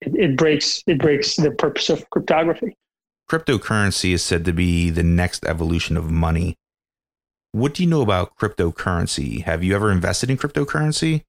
It, 0.00 0.14
it 0.16 0.36
breaks 0.36 0.82
it 0.88 0.98
breaks 0.98 1.36
the 1.36 1.52
purpose 1.52 1.88
of 1.88 2.08
cryptography 2.10 2.76
cryptocurrency 3.30 4.12
is 4.12 4.22
said 4.22 4.44
to 4.44 4.52
be 4.52 4.90
the 4.90 5.02
next 5.02 5.44
evolution 5.46 5.96
of 5.96 6.10
money 6.10 6.56
what 7.52 7.74
do 7.74 7.82
you 7.82 7.88
know 7.88 8.02
about 8.02 8.36
cryptocurrency 8.36 9.42
have 9.44 9.64
you 9.64 9.74
ever 9.74 9.90
invested 9.90 10.30
in 10.30 10.36
cryptocurrency 10.36 11.24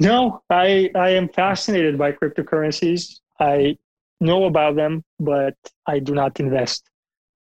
no 0.00 0.42
i 0.50 0.90
i 0.94 1.10
am 1.10 1.28
fascinated 1.28 1.96
by 1.96 2.12
cryptocurrencies 2.12 3.20
i 3.40 3.76
know 4.24 4.44
about 4.44 4.76
them, 4.76 5.04
but 5.20 5.54
I 5.86 5.98
do 5.98 6.14
not 6.14 6.40
invest. 6.40 6.88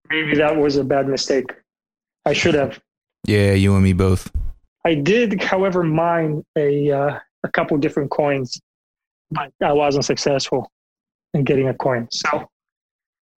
Maybe 0.10 0.36
that 0.36 0.56
was 0.56 0.78
a 0.78 0.84
bad 0.84 1.08
mistake. 1.08 1.52
I 2.26 2.34
should 2.34 2.54
have. 2.54 2.80
Yeah, 3.26 3.54
you 3.54 3.74
and 3.74 3.84
me 3.84 3.94
both. 3.94 4.32
I 4.86 4.96
did, 4.96 5.42
however, 5.42 5.84
mine 5.84 6.44
a 6.58 6.92
uh, 6.92 7.20
a 7.44 7.50
couple 7.50 7.78
different 7.78 8.12
coins, 8.12 8.60
but 9.32 9.52
I 9.62 9.72
wasn't 9.72 10.06
successful 10.06 10.70
in 11.34 11.44
getting 11.44 11.70
a 11.70 11.74
coin. 11.74 12.08
So 12.12 12.50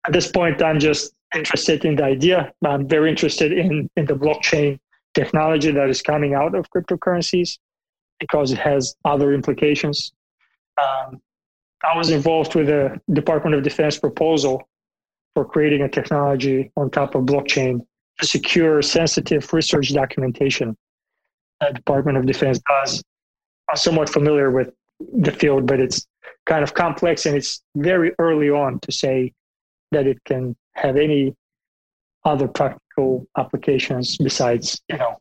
at 0.06 0.12
this 0.12 0.30
point, 0.30 0.62
I'm 0.62 0.78
just 0.78 1.14
interested 1.34 1.84
in 1.84 1.96
the 1.96 2.04
idea. 2.04 2.52
I'm 2.64 2.86
very 2.86 3.10
interested 3.10 3.52
in 3.52 3.90
in 3.96 4.06
the 4.06 4.14
blockchain 4.14 4.78
technology 5.14 5.70
that 5.70 5.88
is 5.88 6.02
coming 6.02 6.34
out 6.34 6.54
of 6.54 6.66
cryptocurrencies 6.70 7.58
because 8.18 8.52
it 8.52 8.58
has 8.58 8.94
other 9.04 9.32
implications. 9.32 10.12
Um, 10.80 11.20
I 11.82 11.96
was 11.96 12.10
involved 12.10 12.54
with 12.54 12.66
the 12.66 13.00
Department 13.12 13.54
of 13.56 13.62
Defense 13.62 13.98
proposal 13.98 14.68
for 15.34 15.44
creating 15.44 15.82
a 15.82 15.88
technology 15.88 16.70
on 16.76 16.90
top 16.90 17.14
of 17.14 17.24
blockchain 17.24 17.80
to 18.20 18.26
secure 18.26 18.80
sensitive 18.82 19.52
research 19.52 19.92
documentation. 19.92 20.76
The 21.60 21.72
Department 21.72 22.18
of 22.18 22.26
Defense 22.26 22.60
does. 22.68 23.02
I'm 23.68 23.76
somewhat 23.76 24.08
familiar 24.08 24.50
with 24.50 24.72
the 25.16 25.32
field, 25.32 25.66
but 25.66 25.80
it's 25.80 26.06
kind 26.46 26.62
of 26.62 26.74
complex 26.74 27.26
and 27.26 27.36
it's 27.36 27.62
very 27.76 28.12
early 28.18 28.50
on 28.50 28.78
to 28.80 28.92
say 28.92 29.32
that 29.94 30.06
it 30.06 30.18
can 30.24 30.54
have 30.74 30.96
any 30.96 31.34
other 32.24 32.48
practical 32.48 33.26
applications 33.36 34.16
besides, 34.18 34.80
you 34.88 34.98
know, 34.98 35.18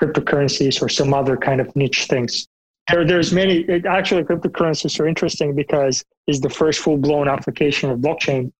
cryptocurrencies 0.00 0.80
or 0.82 0.88
some 0.88 1.12
other 1.12 1.36
kind 1.36 1.60
of 1.60 1.74
niche 1.74 2.06
things. 2.06 2.46
There, 2.90 3.04
there's 3.04 3.32
many. 3.32 3.60
It, 3.60 3.86
actually, 3.86 4.24
cryptocurrencies 4.24 4.98
are 5.00 5.06
interesting 5.06 5.54
because 5.54 6.04
it's 6.26 6.40
the 6.40 6.50
first 6.50 6.80
full 6.80 6.96
blown 6.96 7.28
application 7.28 7.90
of 7.90 7.98
blockchain, 7.98 8.52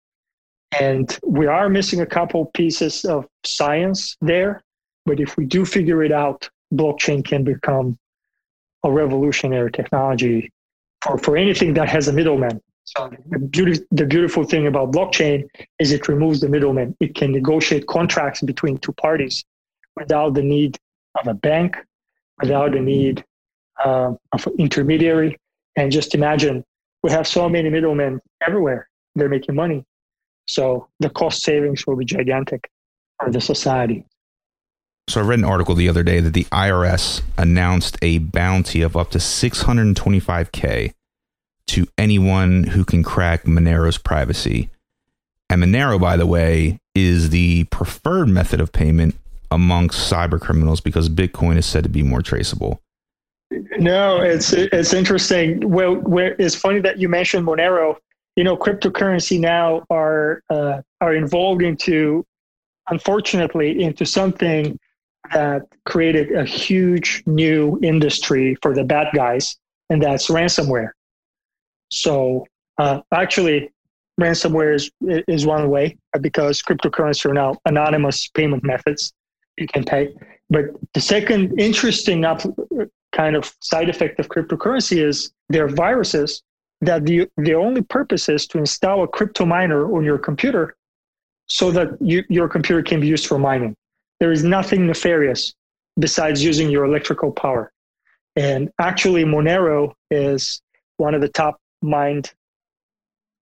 and 0.79 1.19
we 1.27 1.47
are 1.47 1.69
missing 1.69 2.00
a 2.00 2.07
couple 2.07 2.47
pieces 2.55 3.05
of 3.05 3.27
science 3.45 4.17
there. 4.21 4.62
But 5.07 5.21
if 5.21 5.37
we 5.38 5.47
do 5.47 5.65
figure 5.65 6.03
it 6.03 6.12
out, 6.12 6.49
blockchain 6.75 7.25
can 7.25 7.43
become 7.45 7.97
a 8.85 8.91
revolutionary 8.91 9.73
technology 9.73 10.50
for, 11.00 11.17
for 11.17 11.37
anything 11.37 11.73
that 11.75 11.88
has 11.88 12.09
a 12.09 12.12
middleman. 12.12 12.61
So 12.97 13.11
the, 13.26 13.38
beauty, 13.38 13.85
the 13.90 14.07
beautiful 14.07 14.45
thing 14.45 14.66
about 14.66 14.92
blockchain 14.92 15.47
is 15.78 15.92
it 15.92 16.09
removes 16.09 16.40
the 16.40 16.49
middleman. 16.49 16.97
It 17.00 17.14
can 17.14 17.33
negotiate 17.33 17.87
contracts 17.87 18.40
between 18.40 18.78
two 18.78 18.92
parties 18.92 19.45
without 19.95 20.33
the 20.33 20.42
need 20.42 20.78
of 21.21 21.26
a 21.26 21.35
bank, 21.35 21.76
without 22.40 22.73
the 22.73 22.80
need 22.80 23.23
uh, 23.85 24.14
of 24.33 24.49
intermediary. 24.59 25.37
And 25.76 25.92
just 25.92 26.14
imagine 26.14 26.64
we 27.02 27.11
have 27.11 27.26
so 27.26 27.47
many 27.49 27.68
middlemen 27.68 28.21
everywhere. 28.47 28.88
They're 29.14 29.28
making 29.28 29.54
money. 29.54 29.85
So 30.47 30.88
the 30.99 31.11
cost 31.11 31.42
savings 31.42 31.87
will 31.87 31.97
be 31.97 32.07
gigantic 32.07 32.71
for 33.21 33.30
the 33.30 33.40
society. 33.40 34.07
So 35.11 35.21
I 35.21 35.25
read 35.25 35.40
an 35.40 35.45
article 35.45 35.75
the 35.75 35.90
other 35.90 36.02
day 36.02 36.21
that 36.21 36.33
the 36.33 36.45
IRS 36.45 37.21
announced 37.37 37.99
a 38.00 38.18
bounty 38.18 38.80
of 38.80 38.97
up 38.97 39.11
to 39.11 39.18
625k 39.18 40.92
to 41.68 41.87
anyone 41.96 42.64
who 42.64 42.84
can 42.84 43.02
crack 43.02 43.44
Monero's 43.44 43.98
privacy. 43.98 44.70
And 45.50 45.62
Monero, 45.62 46.00
by 46.00 46.16
the 46.16 46.26
way, 46.26 46.78
is 46.94 47.30
the 47.30 47.64
preferred 47.64 48.28
method 48.28 48.60
of 48.60 48.72
payment 48.72 49.14
amongst 49.50 50.10
cyber 50.10 50.40
criminals 50.40 50.80
because 50.80 51.08
Bitcoin 51.08 51.56
is 51.56 51.66
said 51.66 51.84
to 51.84 51.88
be 51.88 52.02
more 52.02 52.22
traceable. 52.22 52.82
No, 53.78 54.20
it's 54.20 54.52
it's 54.52 54.92
interesting. 54.92 55.70
Well, 55.70 55.94
where, 55.94 56.37
it's 56.38 56.54
funny 56.54 56.80
that 56.80 56.98
you 56.98 57.08
mentioned 57.08 57.46
Monero. 57.46 57.96
You 58.37 58.44
know, 58.44 58.56
cryptocurrency 58.56 59.40
now 59.40 59.84
are 59.88 60.42
uh, 60.50 60.82
are 61.00 61.14
involved 61.14 61.62
into, 61.62 62.26
unfortunately, 62.90 63.82
into 63.82 64.04
something 64.04 64.78
that 65.32 65.62
created 65.87 66.32
a 66.32 66.44
huge 66.44 67.22
new 67.26 67.78
industry 67.82 68.56
for 68.60 68.75
the 68.75 68.84
bad 68.84 69.08
guys, 69.14 69.56
and 69.88 70.02
that's 70.02 70.28
ransomware. 70.28 70.90
So, 71.90 72.47
uh, 72.78 73.00
actually, 73.12 73.71
ransomware 74.21 74.75
is, 74.75 74.90
is 75.26 75.47
one 75.47 75.68
way 75.71 75.97
because 76.21 76.62
cryptocurrency 76.62 77.26
are 77.26 77.35
now 77.35 77.57
anonymous 77.64 78.28
payment 78.28 78.64
methods 78.64 79.12
you 79.57 79.66
can 79.66 79.85
pay. 79.85 80.14
But 80.50 80.66
the 80.95 81.00
second 81.00 81.61
interesting 81.61 82.25
kind 83.12 83.37
of 83.37 83.54
side 83.61 83.88
effect 83.88 84.18
of 84.21 84.28
cryptocurrency 84.28 85.02
is 85.02 85.33
there 85.49 85.64
are 85.64 85.68
viruses 85.68 86.42
that 86.80 87.04
the, 87.04 87.28
the 87.37 87.54
only 87.54 87.83
purpose 87.83 88.28
is 88.28 88.47
to 88.49 88.59
install 88.59 89.02
a 89.02 89.09
crypto 89.09 89.45
miner 89.45 89.92
on 89.95 90.04
your 90.04 90.18
computer 90.18 90.76
so 91.47 91.71
that 91.71 91.88
you, 92.00 92.23
your 92.28 92.49
computer 92.49 92.83
can 92.83 93.00
be 93.00 93.07
used 93.07 93.26
for 93.26 93.38
mining. 93.38 93.75
There 94.21 94.33
is 94.33 94.45
nothing 94.45 94.87
nefarious 94.87 95.54
besides 95.99 96.45
using 96.45 96.71
your 96.71 96.85
electrical 96.85 97.33
power. 97.33 97.73
And 98.37 98.71
actually, 98.78 99.25
Monero 99.25 99.95
is 100.11 100.62
one 100.99 101.14
of 101.14 101.21
the 101.21 101.28
top 101.28 101.59
mined 101.82 102.32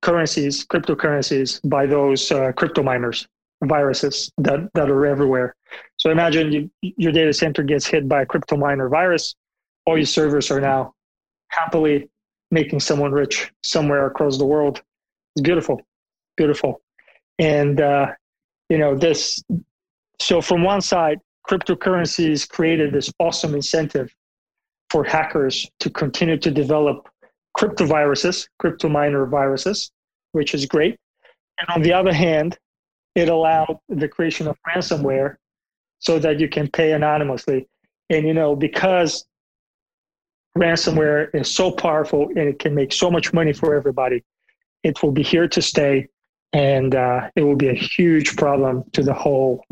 currencies, 0.02 0.66
cryptocurrencies, 0.66 1.60
by 1.68 1.86
those 1.86 2.30
uh, 2.30 2.52
crypto 2.52 2.82
miners, 2.82 3.26
viruses 3.64 4.30
that, 4.38 4.68
that 4.74 4.90
are 4.90 5.06
everywhere. 5.06 5.54
So 5.96 6.10
imagine 6.10 6.52
you, 6.52 6.70
your 6.80 7.12
data 7.12 7.32
center 7.32 7.62
gets 7.62 7.86
hit 7.86 8.08
by 8.08 8.22
a 8.22 8.26
crypto 8.26 8.56
miner 8.56 8.88
virus, 8.88 9.34
all 9.86 9.96
your 9.96 10.06
servers 10.06 10.50
are 10.50 10.60
now 10.60 10.94
happily 11.48 12.10
making 12.50 12.80
someone 12.80 13.12
rich 13.12 13.52
somewhere 13.62 14.06
across 14.06 14.38
the 14.38 14.44
world. 14.44 14.82
It's 15.34 15.42
beautiful, 15.42 15.80
beautiful. 16.36 16.80
And, 17.38 17.80
uh, 17.80 18.06
you 18.68 18.78
know, 18.78 18.96
this, 18.96 19.42
so 20.20 20.40
from 20.40 20.62
one 20.62 20.80
side, 20.80 21.18
cryptocurrencies 21.48 22.48
created 22.48 22.92
this 22.92 23.12
awesome 23.18 23.54
incentive 23.54 24.14
for 24.90 25.04
hackers 25.04 25.68
to 25.80 25.90
continue 25.90 26.36
to 26.38 26.50
develop 26.50 27.08
cryptoviruses, 27.56 28.48
crypto 28.58 28.88
miner 28.88 29.26
viruses, 29.26 29.90
which 30.32 30.54
is 30.54 30.66
great. 30.66 30.98
And 31.58 31.68
on 31.74 31.82
the 31.82 31.92
other 31.92 32.12
hand, 32.12 32.58
it 33.14 33.28
allowed 33.28 33.78
the 33.88 34.08
creation 34.08 34.46
of 34.46 34.56
ransomware 34.68 35.36
so 35.98 36.18
that 36.18 36.38
you 36.38 36.48
can 36.48 36.68
pay 36.68 36.92
anonymously. 36.92 37.66
And 38.10 38.26
you 38.26 38.34
know, 38.34 38.54
because 38.54 39.24
ransomware 40.56 41.34
is 41.34 41.52
so 41.52 41.70
powerful 41.70 42.28
and 42.28 42.48
it 42.48 42.58
can 42.58 42.74
make 42.74 42.92
so 42.92 43.10
much 43.10 43.32
money 43.32 43.52
for 43.52 43.74
everybody, 43.74 44.22
it 44.82 45.02
will 45.02 45.12
be 45.12 45.22
here 45.22 45.48
to 45.48 45.62
stay, 45.62 46.08
and 46.52 46.94
uh, 46.94 47.30
it 47.34 47.42
will 47.42 47.56
be 47.56 47.68
a 47.68 47.74
huge 47.74 48.36
problem 48.36 48.84
to 48.92 49.02
the 49.02 49.14
whole 49.14 49.64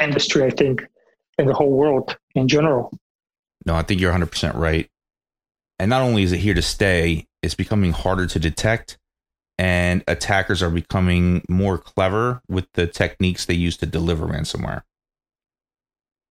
industry, 0.00 0.44
I 0.44 0.50
think, 0.50 0.82
and 1.38 1.48
the 1.48 1.54
whole 1.54 1.72
world 1.72 2.16
in 2.34 2.48
general. 2.48 2.96
No, 3.66 3.74
I 3.74 3.82
think 3.82 4.00
you're 4.00 4.12
100% 4.12 4.54
right. 4.54 4.88
And 5.78 5.90
not 5.90 6.02
only 6.02 6.22
is 6.22 6.32
it 6.32 6.38
here 6.38 6.54
to 6.54 6.62
stay, 6.62 7.26
it's 7.42 7.54
becoming 7.54 7.92
harder 7.92 8.26
to 8.26 8.38
detect, 8.38 8.98
and 9.58 10.04
attackers 10.06 10.62
are 10.62 10.70
becoming 10.70 11.42
more 11.48 11.78
clever 11.78 12.40
with 12.48 12.66
the 12.74 12.86
techniques 12.86 13.46
they 13.46 13.54
use 13.54 13.76
to 13.78 13.86
deliver 13.86 14.26
ransomware. 14.26 14.82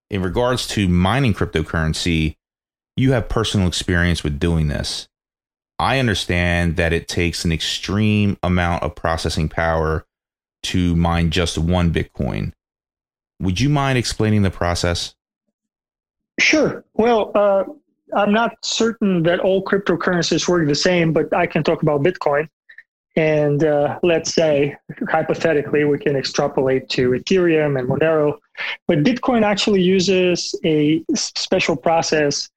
In 0.10 0.22
regards 0.22 0.68
to 0.68 0.88
mining 0.88 1.34
cryptocurrency, 1.34 2.36
you 2.96 3.14
have 3.14 3.30
personal 3.30 3.68
experience 3.68 4.24
with 4.24 4.40
doing 4.40 4.68
this. 4.68 5.08
I 5.80 6.00
understand 6.00 6.76
that 6.76 6.94
it 6.94 7.08
takes 7.08 7.44
an 7.44 7.52
extreme 7.52 8.38
amount 8.44 8.84
of 8.84 8.96
processing 8.96 9.50
power 9.50 10.06
to 10.64 10.96
mine 10.96 11.32
just 11.32 11.58
one 11.58 11.92
Bitcoin. 11.92 12.54
Would 13.40 13.60
you 13.60 13.70
mind 13.70 13.98
explaining 13.98 14.44
the 14.44 14.52
process? 14.52 15.16
Sure. 16.40 16.86
Well, 16.94 17.32
uh, 17.34 17.64
I'm 18.16 18.34
not 18.34 18.56
certain 18.64 19.24
that 19.24 19.40
all 19.40 19.64
cryptocurrencies 19.64 20.48
work 20.48 20.68
the 20.68 20.76
same, 20.76 21.14
but 21.14 21.34
I 21.34 21.46
can 21.48 21.64
talk 21.64 21.82
about 21.82 22.04
Bitcoin. 22.04 22.48
And 23.16 23.64
uh, 23.64 24.00
let's 24.04 24.34
say, 24.34 24.76
hypothetically, 25.10 25.84
we 25.84 25.98
can 26.00 26.16
extrapolate 26.16 26.88
to 26.90 27.12
Ethereum 27.12 27.78
and 27.78 27.88
Monero. 27.90 28.38
But 28.88 29.04
Bitcoin 29.04 29.44
actually 29.44 29.82
uses 29.82 30.56
a 30.64 31.04
special 31.16 31.76
process 31.76 32.50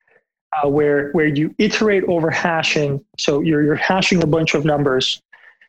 uh, 0.62 0.68
where 0.68 1.10
where 1.12 1.26
you 1.26 1.54
iterate 1.58 2.04
over 2.04 2.30
hashing. 2.30 3.04
So 3.18 3.40
you're 3.40 3.62
you're 3.64 3.74
hashing 3.74 4.22
a 4.22 4.26
bunch 4.26 4.54
of 4.54 4.64
numbers 4.64 5.20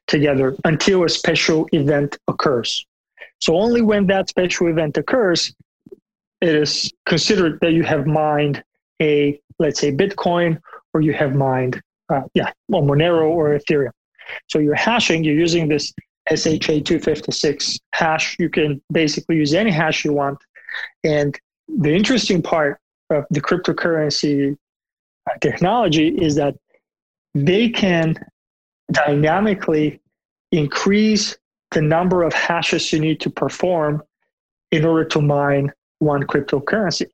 together 0.08 0.56
until 0.66 1.04
a 1.04 1.10
special 1.10 1.68
event 1.72 2.20
occurs. 2.28 2.86
So 3.40 3.58
only 3.58 3.82
when 3.82 4.06
that 4.08 4.30
special 4.30 4.68
event 4.68 4.98
occurs, 4.98 5.54
it 6.42 6.56
is 6.56 6.94
considered 7.08 7.60
that 7.62 7.72
you 7.72 7.84
have 7.84 8.06
mined 8.06 8.64
a 9.02 9.40
let's 9.60 9.80
say 9.80 9.92
Bitcoin 9.92 10.60
or 10.94 11.02
you 11.02 11.14
have 11.14 11.36
mined 11.36 11.82
uh, 12.10 12.22
yeah 12.34 12.52
well 12.70 12.82
Monero 12.82 13.30
or 13.30 13.58
Ethereum. 13.58 13.92
So 14.48 14.60
you're 14.60 14.76
hashing. 14.76 15.24
You're 15.24 15.36
using 15.36 15.68
this 15.68 15.94
SHA-256 16.30 17.80
hash. 17.94 18.36
You 18.40 18.50
can 18.50 18.82
basically 18.92 19.36
use 19.36 19.54
any 19.54 19.72
hash 19.72 20.04
you 20.04 20.14
want. 20.14 20.40
And 21.04 21.40
the 21.68 21.94
interesting 21.94 22.42
part 22.42 22.80
of 23.10 23.26
the 23.30 23.42
cryptocurrency 23.42 24.58
technology 25.42 26.08
is 26.08 26.36
that 26.36 26.56
they 27.34 27.70
can 27.70 28.16
dynamically 28.92 30.00
increase 30.52 31.38
the 31.72 31.82
number 31.82 32.24
of 32.24 32.34
hashes 32.34 32.92
you 32.94 33.00
need 33.00 33.20
to 33.20 33.30
perform 33.30 34.02
in 34.72 34.86
order 34.86 35.06
to 35.06 35.22
mine 35.22 35.72
one 36.00 36.24
cryptocurrency. 36.24 37.08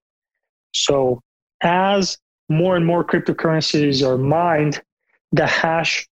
So, 0.73 1.21
as 1.61 2.17
more 2.51 2.75
and 2.75 2.85
more 2.85 3.03
cryptocurrencies 3.03 4.05
are 4.05 4.17
mined, 4.17 4.81
the 5.31 5.47
hash 5.47 6.07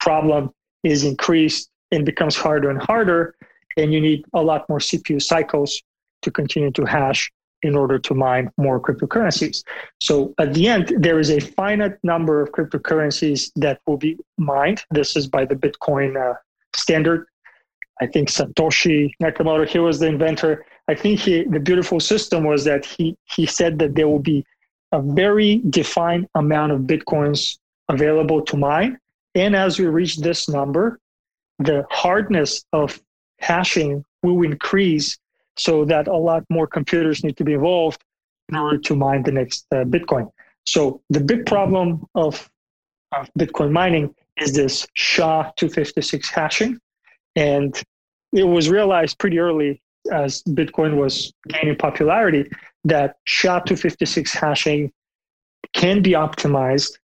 problem 0.00 0.50
is 0.82 1.04
increased 1.04 1.70
and 1.92 2.04
becomes 2.04 2.34
harder 2.34 2.70
and 2.70 2.82
harder, 2.82 3.34
and 3.76 3.92
you 3.92 4.00
need 4.00 4.24
a 4.32 4.42
lot 4.42 4.68
more 4.68 4.78
CPU 4.78 5.20
cycles 5.20 5.82
to 6.22 6.30
continue 6.30 6.70
to 6.72 6.84
hash 6.84 7.30
in 7.62 7.74
order 7.74 7.98
to 7.98 8.14
mine 8.14 8.50
more 8.58 8.78
cryptocurrencies. 8.80 9.62
So 10.00 10.34
at 10.38 10.54
the 10.54 10.68
end, 10.68 10.92
there 10.98 11.18
is 11.18 11.30
a 11.30 11.40
finite 11.40 11.96
number 12.02 12.40
of 12.42 12.52
cryptocurrencies 12.52 13.50
that 13.56 13.80
will 13.86 13.96
be 13.96 14.18
mined. 14.38 14.84
This 14.90 15.16
is 15.16 15.26
by 15.26 15.44
the 15.44 15.54
Bitcoin 15.54 16.10
uh, 16.16 16.34
standard. 16.76 17.26
I 18.00 18.06
think 18.06 18.28
Satoshi 18.28 19.12
Nakamoto, 19.22 19.66
he 19.66 19.78
was 19.78 19.98
the 20.00 20.08
inventor. 20.08 20.64
I 20.88 20.94
think 20.94 21.20
he, 21.20 21.44
the 21.44 21.60
beautiful 21.60 22.00
system 22.00 22.44
was 22.44 22.64
that 22.64 22.84
he, 22.84 23.16
he 23.24 23.46
said 23.46 23.78
that 23.78 23.94
there 23.94 24.08
will 24.08 24.18
be 24.34 24.44
a 24.94 25.02
very 25.02 25.60
defined 25.70 26.28
amount 26.36 26.70
of 26.70 26.82
Bitcoins 26.82 27.58
available 27.88 28.40
to 28.42 28.56
mine. 28.56 28.96
And 29.34 29.56
as 29.56 29.78
we 29.78 29.86
reach 29.86 30.18
this 30.18 30.48
number, 30.48 31.00
the 31.58 31.84
hardness 31.90 32.64
of 32.72 33.00
hashing 33.40 34.04
will 34.22 34.42
increase 34.44 35.18
so 35.56 35.84
that 35.86 36.06
a 36.06 36.16
lot 36.16 36.44
more 36.48 36.68
computers 36.68 37.24
need 37.24 37.36
to 37.38 37.44
be 37.44 37.54
involved 37.54 38.02
in 38.48 38.56
order 38.56 38.78
to 38.78 38.94
mine 38.94 39.24
the 39.24 39.32
next 39.32 39.66
uh, 39.72 39.82
Bitcoin. 39.84 40.30
So 40.64 41.02
the 41.10 41.20
big 41.20 41.44
problem 41.44 42.06
of, 42.14 42.48
of 43.10 43.28
Bitcoin 43.36 43.72
mining 43.72 44.14
is 44.36 44.52
this 44.52 44.86
SHA-256 44.94 46.30
hashing, 46.30 46.78
and 47.34 47.74
it 48.32 48.44
was 48.44 48.68
realized 48.68 49.18
pretty 49.18 49.40
early 49.40 49.82
as 50.12 50.42
Bitcoin 50.44 50.96
was 50.96 51.32
gaining 51.48 51.76
popularity 51.76 52.48
that 52.84 53.16
SHA-256 53.24 54.30
hashing 54.30 54.92
can 55.72 56.02
be 56.02 56.12
optimized 56.12 56.98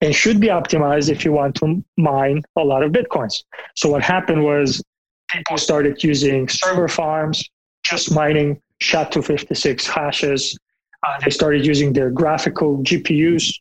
and 0.00 0.14
should 0.14 0.40
be 0.40 0.48
optimized 0.48 1.10
if 1.10 1.24
you 1.24 1.32
want 1.32 1.54
to 1.56 1.84
mine 1.96 2.42
a 2.56 2.64
lot 2.64 2.82
of 2.82 2.92
Bitcoins. 2.92 3.34
So 3.76 3.90
what 3.90 4.02
happened 4.02 4.44
was 4.44 4.82
people 5.30 5.58
started 5.58 6.02
using 6.02 6.48
server 6.48 6.88
farms 6.88 7.44
just 7.84 8.12
mining 8.12 8.60
SHA-256 8.80 9.86
hashes. 9.86 10.58
Uh, 11.06 11.18
they 11.24 11.30
started 11.30 11.64
using 11.64 11.92
their 11.92 12.10
graphical 12.10 12.78
GPUs. 12.78 13.54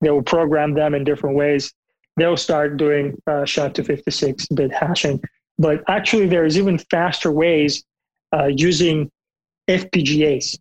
They 0.00 0.10
will 0.10 0.22
program 0.22 0.74
them 0.74 0.94
in 0.94 1.04
different 1.04 1.36
ways. 1.36 1.72
They'll 2.16 2.36
start 2.36 2.76
doing 2.76 3.16
uh, 3.26 3.44
SHA-256 3.44 4.54
bit 4.54 4.72
hashing. 4.72 5.22
But 5.58 5.82
actually, 5.88 6.26
there's 6.26 6.58
even 6.58 6.78
faster 6.78 7.30
ways 7.30 7.84
uh, 8.34 8.46
using 8.46 9.10
FPGAs 9.68 10.58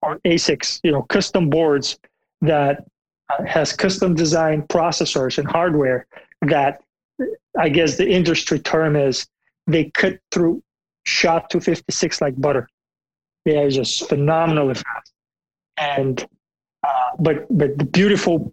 or 0.00 0.18
ASICs, 0.24 0.80
you 0.82 0.92
know, 0.92 1.02
custom 1.02 1.48
boards 1.48 1.98
that 2.40 2.84
uh, 3.30 3.44
has 3.44 3.72
custom 3.72 4.14
designed 4.14 4.68
processors 4.68 5.38
and 5.38 5.48
hardware 5.48 6.06
that 6.42 6.82
I 7.58 7.68
guess 7.68 7.96
the 7.96 8.08
industry 8.08 8.58
term 8.58 8.96
is 8.96 9.26
they 9.66 9.90
cut 9.90 10.18
through 10.30 10.62
SHA-256 11.04 12.20
like 12.20 12.40
butter. 12.40 12.68
They 13.44 13.58
are 13.58 13.70
just 13.70 14.08
phenomenally 14.08 14.74
fast. 14.74 15.12
And 15.76 16.26
uh, 16.84 17.10
but 17.18 17.46
but 17.56 17.78
the 17.78 17.84
beautiful 17.84 18.52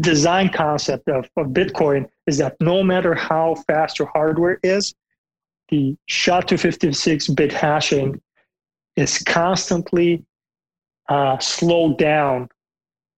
design 0.00 0.48
concept 0.48 1.08
of, 1.08 1.28
of 1.36 1.48
Bitcoin 1.48 2.08
is 2.26 2.38
that 2.38 2.56
no 2.60 2.82
matter 2.82 3.14
how 3.14 3.54
fast 3.66 3.98
your 3.98 4.08
hardware 4.08 4.58
is, 4.62 4.94
the 5.68 5.96
SHA-256 6.06 7.36
bit 7.36 7.52
hashing 7.52 8.20
is 8.96 9.18
constantly 9.18 10.24
uh, 11.08 11.38
slowed 11.38 11.98
down 11.98 12.48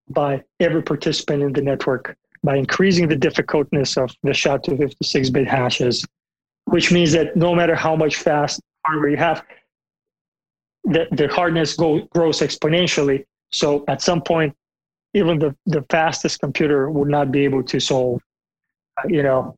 by 0.08 0.42
every 0.58 0.82
participant 0.82 1.42
in 1.42 1.52
the 1.52 1.62
network 1.62 2.16
by 2.42 2.56
increasing 2.56 3.06
the 3.06 3.16
difficultness 3.16 3.96
of 3.96 4.10
the 4.22 4.32
SHA-256 4.32 5.32
bit 5.32 5.46
hashes 5.46 6.06
which 6.70 6.92
means 6.92 7.12
that 7.12 7.36
no 7.36 7.54
matter 7.54 7.74
how 7.74 7.96
much 7.96 8.16
fast 8.16 8.60
hardware 8.86 9.10
you 9.10 9.16
have, 9.16 9.44
the, 10.84 11.06
the 11.10 11.28
hardness 11.28 11.74
go, 11.74 12.02
grows 12.14 12.40
exponentially. 12.40 13.24
So 13.50 13.84
at 13.88 14.00
some 14.00 14.22
point, 14.22 14.54
even 15.12 15.40
the, 15.40 15.54
the 15.66 15.84
fastest 15.90 16.38
computer 16.38 16.88
would 16.88 17.08
not 17.08 17.32
be 17.32 17.44
able 17.44 17.64
to 17.64 17.80
solve, 17.80 18.22
uh, 18.98 19.08
you 19.08 19.24
know, 19.24 19.56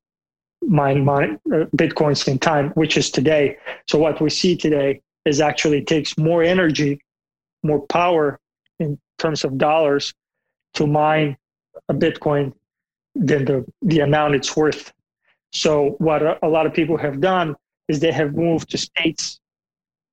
mine, 0.62 1.04
mine 1.04 1.38
uh, 1.52 1.66
bitcoins 1.76 2.26
in 2.26 2.38
time, 2.38 2.70
which 2.70 2.96
is 2.96 3.10
today. 3.10 3.58
So 3.88 3.98
what 3.98 4.20
we 4.20 4.30
see 4.30 4.56
today 4.56 5.02
is 5.24 5.40
actually 5.40 5.82
takes 5.82 6.16
more 6.18 6.42
energy, 6.42 7.00
more 7.62 7.86
power 7.86 8.40
in 8.78 8.98
terms 9.18 9.44
of 9.44 9.58
dollars 9.58 10.14
to 10.74 10.86
mine 10.86 11.36
a 11.88 11.94
bitcoin 11.94 12.52
than 13.14 13.44
the 13.44 13.64
the 13.82 14.00
amount 14.00 14.34
it's 14.34 14.56
worth. 14.56 14.92
So 15.52 15.96
what 15.98 16.22
a, 16.42 16.48
lot 16.48 16.64
of 16.64 16.72
people 16.72 16.96
have 16.96 17.20
done 17.20 17.54
is 17.88 18.00
they 18.00 18.12
have 18.12 18.34
moved 18.34 18.70
to 18.70 18.78
states 18.78 19.38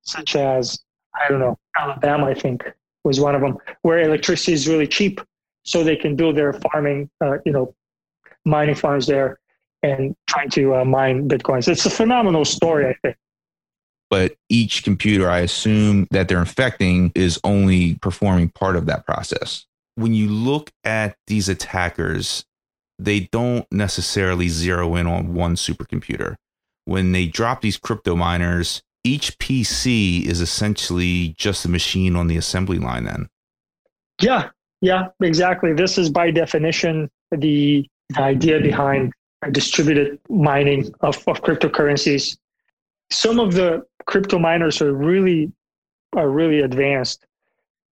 such 0.01 0.35
as 0.35 0.79
I 1.15 1.29
don't 1.29 1.39
know 1.39 1.57
Alabama, 1.77 2.25
I 2.25 2.33
think 2.33 2.63
was 3.03 3.19
one 3.19 3.35
of 3.35 3.41
them, 3.41 3.57
where 3.83 3.99
electricity 4.01 4.53
is 4.53 4.67
really 4.67 4.87
cheap, 4.87 5.21
so 5.63 5.83
they 5.83 5.95
can 5.95 6.15
build 6.15 6.35
their 6.35 6.53
farming, 6.53 7.09
uh, 7.23 7.37
you 7.45 7.53
know, 7.53 7.73
mining 8.45 8.75
farms 8.75 9.07
there 9.07 9.39
and 9.83 10.15
trying 10.27 10.49
to 10.49 10.75
uh, 10.75 10.85
mine 10.85 11.29
bitcoins. 11.29 11.67
It's 11.67 11.85
a 11.85 11.89
phenomenal 11.89 12.43
story, 12.43 12.87
I 12.87 12.95
think. 13.01 13.17
But 14.09 14.35
each 14.49 14.83
computer, 14.83 15.29
I 15.29 15.39
assume 15.39 16.07
that 16.11 16.27
they're 16.27 16.39
infecting 16.39 17.11
is 17.13 17.39
only 17.43 17.95
performing 17.95 18.49
part 18.49 18.75
of 18.75 18.87
that 18.87 19.05
process. 19.05 19.65
When 19.95 20.13
you 20.13 20.29
look 20.29 20.71
at 20.83 21.15
these 21.27 21.49
attackers, 21.49 22.43
they 22.97 23.21
don't 23.31 23.65
necessarily 23.71 24.49
zero 24.49 24.95
in 24.95 25.07
on 25.07 25.33
one 25.33 25.55
supercomputer. 25.55 26.35
When 26.85 27.11
they 27.11 27.27
drop 27.27 27.61
these 27.61 27.77
crypto 27.77 28.15
miners, 28.15 28.81
each 29.03 29.37
PC 29.39 30.25
is 30.25 30.41
essentially 30.41 31.35
just 31.37 31.65
a 31.65 31.69
machine 31.69 32.15
on 32.15 32.27
the 32.27 32.37
assembly 32.37 32.79
line, 32.79 33.05
then. 33.05 33.29
Yeah, 34.21 34.49
yeah, 34.81 35.07
exactly. 35.21 35.73
This 35.73 35.97
is 35.97 36.09
by 36.09 36.31
definition 36.31 37.09
the, 37.31 37.87
idea 38.17 38.59
behind 38.59 39.13
distributed 39.51 40.19
mining 40.29 40.91
of, 41.01 41.15
of 41.27 41.43
cryptocurrencies. 41.43 42.39
Some 43.11 43.39
of 43.39 43.53
the 43.53 43.85
crypto 44.09 44.39
miners 44.39 44.81
are 44.81 44.91
really 44.91 45.51
are 46.13 46.29
really 46.29 46.61
advanced. 46.61 47.27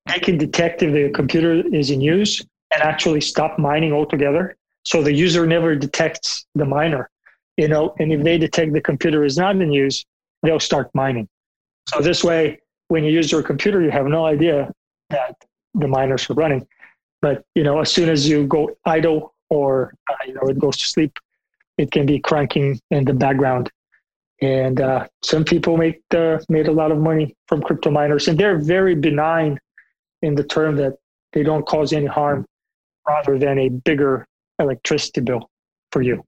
They 0.07 0.19
can 0.19 0.37
detect 0.39 0.81
if 0.81 0.91
the 0.91 1.11
computer 1.11 1.51
is 1.81 1.91
in 1.91 2.01
use 2.01 2.41
and 2.73 2.81
actually 2.81 3.21
stop 3.21 3.59
mining 3.59 3.93
altogether. 3.93 4.57
So 4.83 5.03
the 5.03 5.13
user 5.13 5.45
never 5.45 5.75
detects 5.75 6.47
the 6.55 6.65
miner, 6.65 7.11
you 7.55 7.67
know, 7.67 7.93
and 7.99 8.11
if 8.11 8.23
they 8.23 8.39
detect 8.39 8.73
the 8.73 8.81
computer 8.81 9.25
is 9.25 9.37
not 9.37 9.57
in 9.57 9.71
use, 9.71 10.05
they'll 10.41 10.59
start 10.71 10.89
mining. 10.95 11.27
So 11.89 11.99
this 11.99 12.23
way, 12.23 12.61
when 12.87 13.03
you 13.03 13.11
use 13.11 13.31
your 13.31 13.43
computer, 13.43 13.79
you 13.83 13.91
have 13.91 14.07
no 14.07 14.25
idea 14.25 14.71
that 15.11 15.35
the 15.75 15.87
miners 15.87 16.27
are 16.31 16.33
running. 16.33 16.67
But 17.21 17.43
you 17.53 17.63
know, 17.63 17.79
as 17.79 17.91
soon 17.91 18.09
as 18.09 18.27
you 18.27 18.47
go 18.47 18.75
idle 18.85 19.35
or 19.51 19.93
uh, 20.09 20.15
you 20.25 20.33
know 20.33 20.45
it 20.49 20.57
goes 20.57 20.77
to 20.77 20.85
sleep, 20.85 21.13
it 21.77 21.91
can 21.91 22.07
be 22.07 22.17
cranking 22.17 22.79
in 22.89 23.05
the 23.05 23.13
background. 23.13 23.69
And 24.41 24.79
uh, 24.81 25.07
some 25.23 25.43
people 25.43 25.77
make 25.77 26.01
made 26.47 26.67
a 26.67 26.71
lot 26.71 26.91
of 26.91 26.99
money 26.99 27.35
from 27.47 27.61
crypto 27.61 27.89
miners, 27.89 28.27
and 28.27 28.37
they're 28.37 28.59
very 28.59 28.93
benign 28.93 29.59
in 30.21 30.35
the 30.35 30.43
term 30.43 30.75
that 30.77 30.93
they 31.33 31.43
don't 31.43 31.65
cause 31.65 31.91
any 31.91 32.05
harm, 32.05 32.45
rather 33.07 33.39
than 33.39 33.57
a 33.57 33.69
bigger 33.69 34.27
electricity 34.59 35.21
bill 35.21 35.49
for 35.91 36.01
you. 36.01 36.23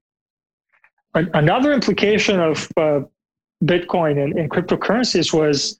Another 1.14 1.72
implication 1.72 2.38
of 2.38 2.68
uh, 2.76 3.00
Bitcoin 3.64 4.22
and, 4.22 4.38
and, 4.38 4.50
cryptocurrencies 4.50 5.32
was 5.32 5.78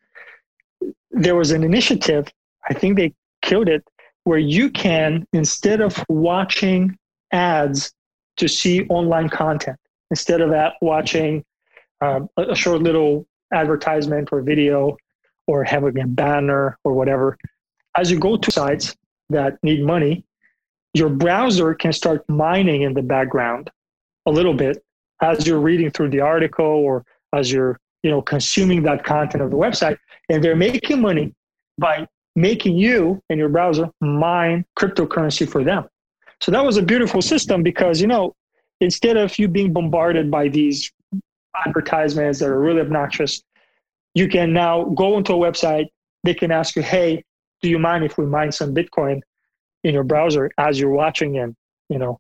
there 1.13 1.37
was 1.37 1.53
an 1.53 1.63
initiative, 1.63 2.27
I 2.69 2.75
think 2.75 2.97
they 2.97 3.15
killed 3.43 3.69
it, 3.69 3.87
where 4.25 4.39
you 4.39 4.71
can, 4.71 5.27
instead 5.33 5.81
of 5.81 6.05
watching 6.09 6.97
ads 7.33 7.93
to 8.37 8.49
see 8.49 8.87
online 8.89 9.29
content, 9.29 9.77
instead 10.11 10.41
of 10.41 10.53
watching 10.83 11.45
uh, 12.01 12.21
a 12.37 12.55
short 12.55 12.83
little 12.83 13.27
advertisement 13.53 14.31
or 14.33 14.43
video 14.43 14.97
or 15.47 15.65
having 15.65 15.99
a 15.99 16.07
banner 16.07 16.79
or 16.85 16.93
whatever, 16.93 17.37
as 17.97 18.11
you 18.11 18.19
go 18.19 18.37
to 18.37 18.51
sites 18.51 18.97
that 19.31 19.59
need 19.63 19.85
money, 19.85 20.25
your 20.95 21.09
browser 21.09 21.75
can 21.75 21.93
start 21.93 22.29
mining 22.29 22.83
in 22.83 22.95
the 22.95 23.03
background 23.03 23.71
a 24.27 24.31
little 24.31 24.55
bit 24.55 24.83
as 25.23 25.47
you're 25.47 25.61
reading 25.61 25.91
through 25.91 26.11
the 26.11 26.21
article 26.21 26.65
or 26.65 27.05
as 27.33 27.51
you're 27.51 27.79
you 28.03 28.11
know 28.11 28.23
consuming 28.23 28.83
that 28.83 29.05
content 29.05 29.43
of 29.43 29.51
the 29.51 29.57
website. 29.57 29.99
And 30.29 30.43
they're 30.43 30.57
making 30.57 31.01
money 31.01 31.35
by 31.79 32.07
making 32.37 32.77
you 32.77 33.23
and 33.29 33.39
your 33.39 33.49
browser 33.49 33.91
mine 34.01 34.65
cryptocurrency 34.79 35.49
for 35.49 35.65
them. 35.65 35.89
So 36.41 36.51
that 36.53 36.65
was 36.65 36.77
a 36.77 36.83
beautiful 36.83 37.23
system 37.23 37.63
because 37.63 38.01
you 38.01 38.07
know 38.07 38.35
instead 38.81 39.17
of 39.17 39.39
you 39.39 39.49
being 39.49 39.73
bombarded 39.73 40.31
by 40.31 40.49
these 40.49 40.91
advertisements 41.67 42.39
that 42.39 42.49
are 42.49 42.61
really 42.61 42.81
obnoxious 42.81 43.43
you 44.15 44.29
can 44.29 44.53
now 44.53 44.85
go 44.85 45.17
into 45.19 45.33
a 45.33 45.37
website. 45.37 45.87
They 46.25 46.35
can 46.35 46.51
ask 46.51 46.77
you 46.77 46.83
hey 46.83 47.25
do 47.63 47.69
you 47.69 47.79
mind 47.79 48.05
if 48.05 48.17
we 48.17 48.25
mine 48.25 48.51
some 48.53 48.75
bitcoin 48.75 49.21
in 49.85 49.93
your 49.93 50.05
browser 50.05 50.51
as 50.57 50.81
you're 50.81 50.91
watching 50.91 51.39
and 51.39 51.55
you 51.89 51.99
know 51.99 52.19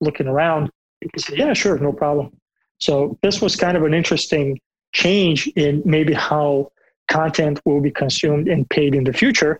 looking 0.00 0.26
around? 0.26 0.70
You 1.00 1.08
can 1.10 1.22
say 1.22 1.36
yeah 1.36 1.52
sure 1.52 1.78
no 1.78 1.92
problem. 1.92 2.30
So 2.78 3.18
this 3.22 3.40
was 3.40 3.56
kind 3.56 3.76
of 3.76 3.84
an 3.84 3.94
interesting 3.94 4.58
change 4.92 5.46
in 5.48 5.82
maybe 5.84 6.12
how 6.12 6.70
content 7.08 7.60
will 7.64 7.80
be 7.80 7.90
consumed 7.90 8.48
and 8.48 8.68
paid 8.68 8.94
in 8.94 9.04
the 9.04 9.12
future. 9.12 9.58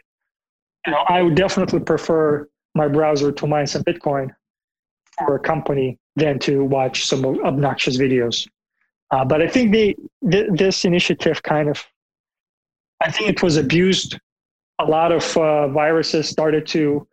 You 0.87 0.93
know 0.93 1.05
i 1.09 1.23
would 1.23 1.35
definitely 1.35 1.81
prefer 1.81 2.49
my 2.75 2.89
browser 2.89 3.31
to 3.33 3.47
mine 3.47 3.67
some 3.67 3.85
bitcoin 3.85 4.31
for 5.19 5.35
a 5.35 5.39
company 5.39 5.99
than 6.17 6.39
to 6.39 6.65
watch 6.65 7.05
some 7.07 7.25
obnoxious 7.25 7.97
videos 7.99 8.47
uh, 9.12 9.25
but 9.25 9.40
i 9.40 9.46
think 9.46 9.72
they 9.72 9.94
th- 10.31 10.51
this 10.53 10.85
initiative 10.85 11.42
kind 11.42 11.68
of 11.68 11.85
i 13.01 13.11
think 13.11 13.31
it 13.31 13.42
was 13.42 13.57
abused 13.57 14.18
a 14.81 14.85
lot 14.85 15.12
of 15.12 15.37
uh, 15.37 15.68
viruses 15.68 16.29
started 16.29 16.66
to 16.66 17.07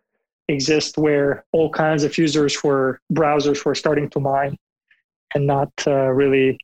exist 0.47 0.97
where 0.97 1.45
all 1.51 1.69
kinds 1.69 2.03
of 2.03 2.17
users 2.17 2.55
for 2.55 2.99
browsers 3.13 3.63
were 3.63 3.75
starting 3.75 4.09
to 4.09 4.19
mine 4.19 4.57
and 5.35 5.45
not 5.45 5.71
uh, 5.85 6.09
really 6.09 6.57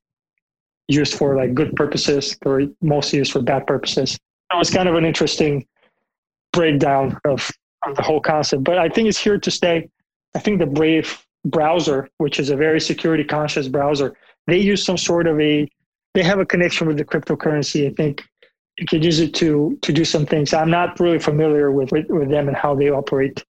used 0.87 1.13
for 1.15 1.35
like 1.35 1.53
good 1.53 1.75
purposes 1.75 2.37
or 2.45 2.63
mostly 2.81 3.19
used 3.19 3.31
for 3.31 3.41
bad 3.41 3.65
purposes. 3.65 4.17
It 4.53 4.57
was 4.57 4.69
kind 4.69 4.89
of 4.89 4.95
an 4.95 5.05
interesting 5.05 5.65
breakdown 6.53 7.19
of, 7.25 7.49
of 7.85 7.95
the 7.95 8.01
whole 8.01 8.19
concept, 8.19 8.63
but 8.63 8.77
I 8.77 8.89
think 8.89 9.07
it's 9.07 9.17
here 9.17 9.37
to 9.37 9.51
stay. 9.51 9.89
I 10.35 10.39
think 10.39 10.59
the 10.59 10.65
Brave 10.65 11.25
browser, 11.45 12.09
which 12.17 12.39
is 12.39 12.49
a 12.49 12.55
very 12.55 12.79
security 12.79 13.23
conscious 13.23 13.67
browser, 13.67 14.15
they 14.47 14.57
use 14.57 14.85
some 14.85 14.97
sort 14.97 15.27
of 15.27 15.39
a, 15.39 15.67
they 16.13 16.23
have 16.23 16.39
a 16.39 16.45
connection 16.45 16.87
with 16.87 16.97
the 16.97 17.05
cryptocurrency. 17.05 17.89
I 17.89 17.93
think 17.93 18.23
you 18.77 18.85
could 18.85 19.03
use 19.03 19.19
it 19.19 19.33
to 19.35 19.77
to 19.81 19.93
do 19.93 20.05
some 20.05 20.25
things. 20.25 20.53
I'm 20.53 20.69
not 20.69 20.99
really 20.99 21.19
familiar 21.19 21.71
with 21.71 21.91
with, 21.91 22.07
with 22.09 22.29
them 22.29 22.47
and 22.47 22.57
how 22.57 22.75
they 22.75 22.89
operate 22.89 23.43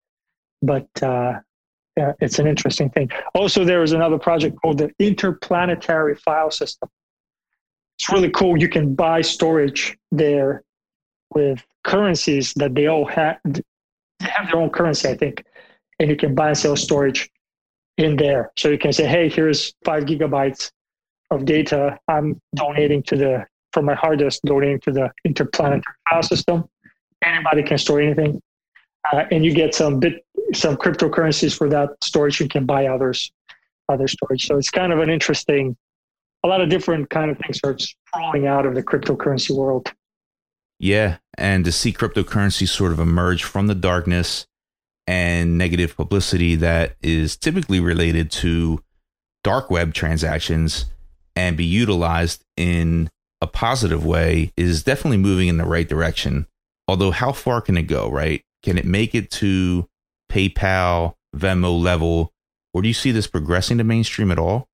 but 0.66 0.88
uh, 1.02 1.40
yeah, 1.98 2.14
it's 2.20 2.40
an 2.40 2.48
interesting 2.48 2.90
thing. 2.90 3.10
Also, 3.34 3.64
there 3.64 3.84
is 3.84 3.94
another 3.94 4.18
project 4.18 4.58
called 4.62 4.80
the 4.80 4.92
Interplanetary 5.00 6.16
File 6.16 6.52
System. 6.52 6.90
It's 7.98 8.12
really 8.12 8.30
cool. 8.32 8.58
You 8.60 8.68
can 8.68 8.96
buy 8.96 9.22
storage 9.22 9.98
there 10.12 10.64
with 11.34 11.64
currencies 11.84 12.54
that 12.56 12.76
they 12.76 12.88
all 12.88 13.06
have. 13.06 13.38
They 13.46 13.62
have 14.20 14.48
their 14.48 14.62
own 14.62 14.70
currency, 14.70 15.08
I 15.08 15.16
think, 15.16 15.44
and 16.00 16.10
you 16.10 16.18
can 16.18 16.36
buy 16.36 16.50
and 16.50 16.58
sell 16.58 16.76
storage 16.76 17.30
in 17.98 18.18
there. 18.18 18.52
So 18.58 18.70
you 18.70 18.78
can 18.78 18.92
say, 18.92 19.06
"Hey, 19.06 19.30
here's 19.30 19.74
five 19.86 20.04
gigabytes 20.04 20.72
of 21.32 21.46
data. 21.46 22.00
I'm 22.08 22.40
donating 22.56 23.04
to 23.04 23.16
the 23.16 23.46
from 23.74 23.86
my 23.86 23.94
hard 23.94 24.20
disk, 24.20 24.40
donating 24.46 24.80
to 24.82 24.92
the 24.92 25.12
Interplanetary 25.26 25.84
File 26.10 26.24
System. 26.24 26.64
Anybody 27.24 27.64
can 27.64 27.78
store 27.78 28.00
anything, 28.00 28.42
uh, 29.12 29.26
and 29.32 29.44
you 29.44 29.54
get 29.54 29.76
some 29.76 30.00
bit 30.00 30.26
some 30.54 30.78
cryptocurrencies 30.78 31.56
for 31.58 31.70
that 31.70 31.90
storage. 32.04 32.40
You 32.40 32.48
can 32.48 32.66
buy 32.66 32.88
others, 32.88 33.32
other 33.90 34.08
storage. 34.08 34.48
So 34.48 34.58
it's 34.58 34.70
kind 34.70 34.94
of 34.94 35.00
an 35.00 35.10
interesting, 35.10 35.76
a 36.44 36.48
lot 36.48 36.62
of 36.62 36.70
different 36.70 37.10
kind 37.10 37.32
of 37.32 37.38
things 37.40 37.60
are 37.64 37.78
rolling 38.18 38.48
out 38.48 38.66
of 38.66 38.76
the 38.76 38.84
cryptocurrency 38.84 39.56
world. 39.56 39.92
Yeah, 40.80 41.18
and 41.38 41.66
to 41.66 41.72
see 41.72 41.94
cryptocurrency 41.94 42.68
sort 42.68 42.92
of 42.92 43.00
emerge 43.00 43.44
from 43.44 43.68
the 43.68 43.76
darkness 43.76 44.46
and 45.08 45.58
negative 45.58 45.96
publicity 45.96 46.56
that 46.56 46.96
is 47.02 47.38
typically 47.38 47.80
related 47.80 48.32
to 48.32 48.82
dark 49.44 49.70
web 49.70 49.94
transactions 49.94 50.86
and 51.36 51.58
be 51.58 51.66
utilized 51.66 52.44
in 52.58 53.10
a 53.42 53.48
positive 53.48 54.06
way 54.06 54.52
is 54.56 54.84
definitely 54.84 55.18
moving 55.18 55.48
in 55.48 55.58
the 55.58 55.66
right 55.66 55.88
direction. 55.88 56.48
Although, 56.88 57.12
how 57.12 57.32
far 57.32 57.62
can 57.62 57.78
it 57.78 57.84
go, 57.84 58.10
right? 58.10 58.42
Can 58.64 58.78
it 58.78 58.86
make 58.86 59.14
it 59.16 59.30
to 59.32 59.88
PayPal, 60.32 61.16
Venmo 61.36 61.80
level, 61.80 62.32
or 62.74 62.82
do 62.82 62.88
you 62.88 62.94
see 62.94 63.12
this 63.12 63.28
progressing 63.28 63.78
to 63.78 63.84
mainstream 63.84 64.32
at 64.32 64.40
all? 64.40 64.68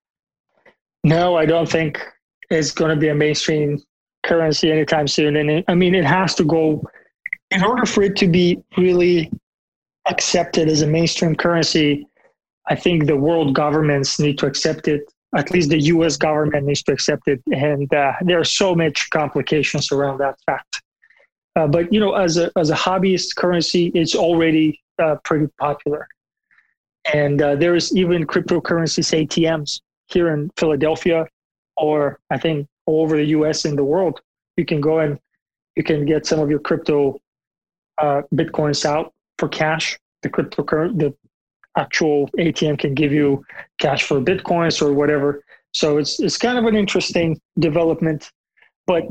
No, 1.04 1.36
I 1.36 1.45
don't 1.45 1.69
think 1.69 2.04
it's 2.50 2.71
going 2.71 2.89
to 2.89 2.95
be 3.00 3.10
a 3.10 3.15
mainstream 3.15 3.82
currency 4.24 4.71
anytime 4.71 5.08
soon. 5.08 5.36
And 5.36 5.50
it, 5.50 5.65
I 5.67 5.76
mean, 5.76 5.95
it 5.95 6.06
has 6.06 6.36
to 6.36 6.43
go 6.43 6.84
in 7.50 7.63
order 7.63 7.86
for 7.86 8.04
it 8.04 8.15
to 8.17 8.28
be 8.28 8.62
really 8.78 9.32
accepted 10.08 10.67
as 10.67 10.82
a 10.82 10.88
mainstream 10.88 11.36
currency. 11.36 12.08
I 12.67 12.76
think 12.76 13.06
the 13.06 13.15
world 13.15 13.56
governments 13.56 14.19
need 14.19 14.38
to 14.39 14.45
accept 14.45 14.88
it. 14.88 15.12
At 15.36 15.52
least 15.52 15.70
the 15.70 15.80
U.S. 15.80 16.17
government 16.17 16.65
needs 16.65 16.84
to 16.84 16.91
accept 16.91 17.28
it, 17.28 17.41
and 17.54 17.91
uh, 17.94 18.13
there 18.22 18.39
are 18.39 18.44
so 18.44 18.76
much 18.76 19.10
complications 19.12 19.91
around 19.91 20.17
that 20.17 20.36
fact. 20.46 20.82
Uh, 21.56 21.67
but 21.67 21.91
you 21.94 22.00
know, 22.00 22.13
as 22.15 22.38
a 22.38 22.52
as 22.58 22.70
a 22.70 22.76
hobbyist 22.76 23.36
currency, 23.36 23.91
it's 23.96 24.15
already 24.15 24.82
uh, 25.00 25.15
pretty 25.24 25.48
popular, 25.60 26.08
and 27.13 27.41
uh, 27.41 27.56
there 27.56 27.76
is 27.76 27.96
even 27.96 28.26
cryptocurrencies 28.26 29.28
ATMs 29.28 29.80
here 30.08 30.34
in 30.34 30.52
Philadelphia, 30.58 31.26
or 31.78 32.20
I 32.30 32.38
think 32.38 32.67
all 32.86 33.04
over 33.04 33.15
the 33.15 33.26
U.S. 33.26 33.65
and 33.65 33.78
the 33.78 33.84
world. 33.84 34.20
You 34.58 34.65
can 34.65 34.82
go 34.82 35.00
and 35.00 35.17
you 35.76 35.84
can 35.84 36.06
get 36.06 36.26
some 36.26 36.39
of 36.39 36.50
your 36.50 36.60
crypto 36.60 37.20
uh, 37.98 38.24
bitcoins 38.34 38.86
out 38.86 39.13
for 39.38 39.48
cash. 39.48 39.98
The 40.24 40.30
cryptocurrency, 40.30 41.00
the 41.00 41.15
actual 41.78 42.30
ATM 42.38 42.80
can 42.80 42.94
give 42.94 43.12
you 43.12 43.46
cash 43.80 44.04
for 44.04 44.20
bitcoins 44.20 44.82
or 44.82 44.94
whatever. 44.94 45.44
So 45.74 45.98
it's 45.98 46.20
it's 46.20 46.38
kind 46.38 46.58
of 46.58 46.66
an 46.66 46.76
interesting 46.76 47.40
development, 47.60 48.30
but 48.88 49.04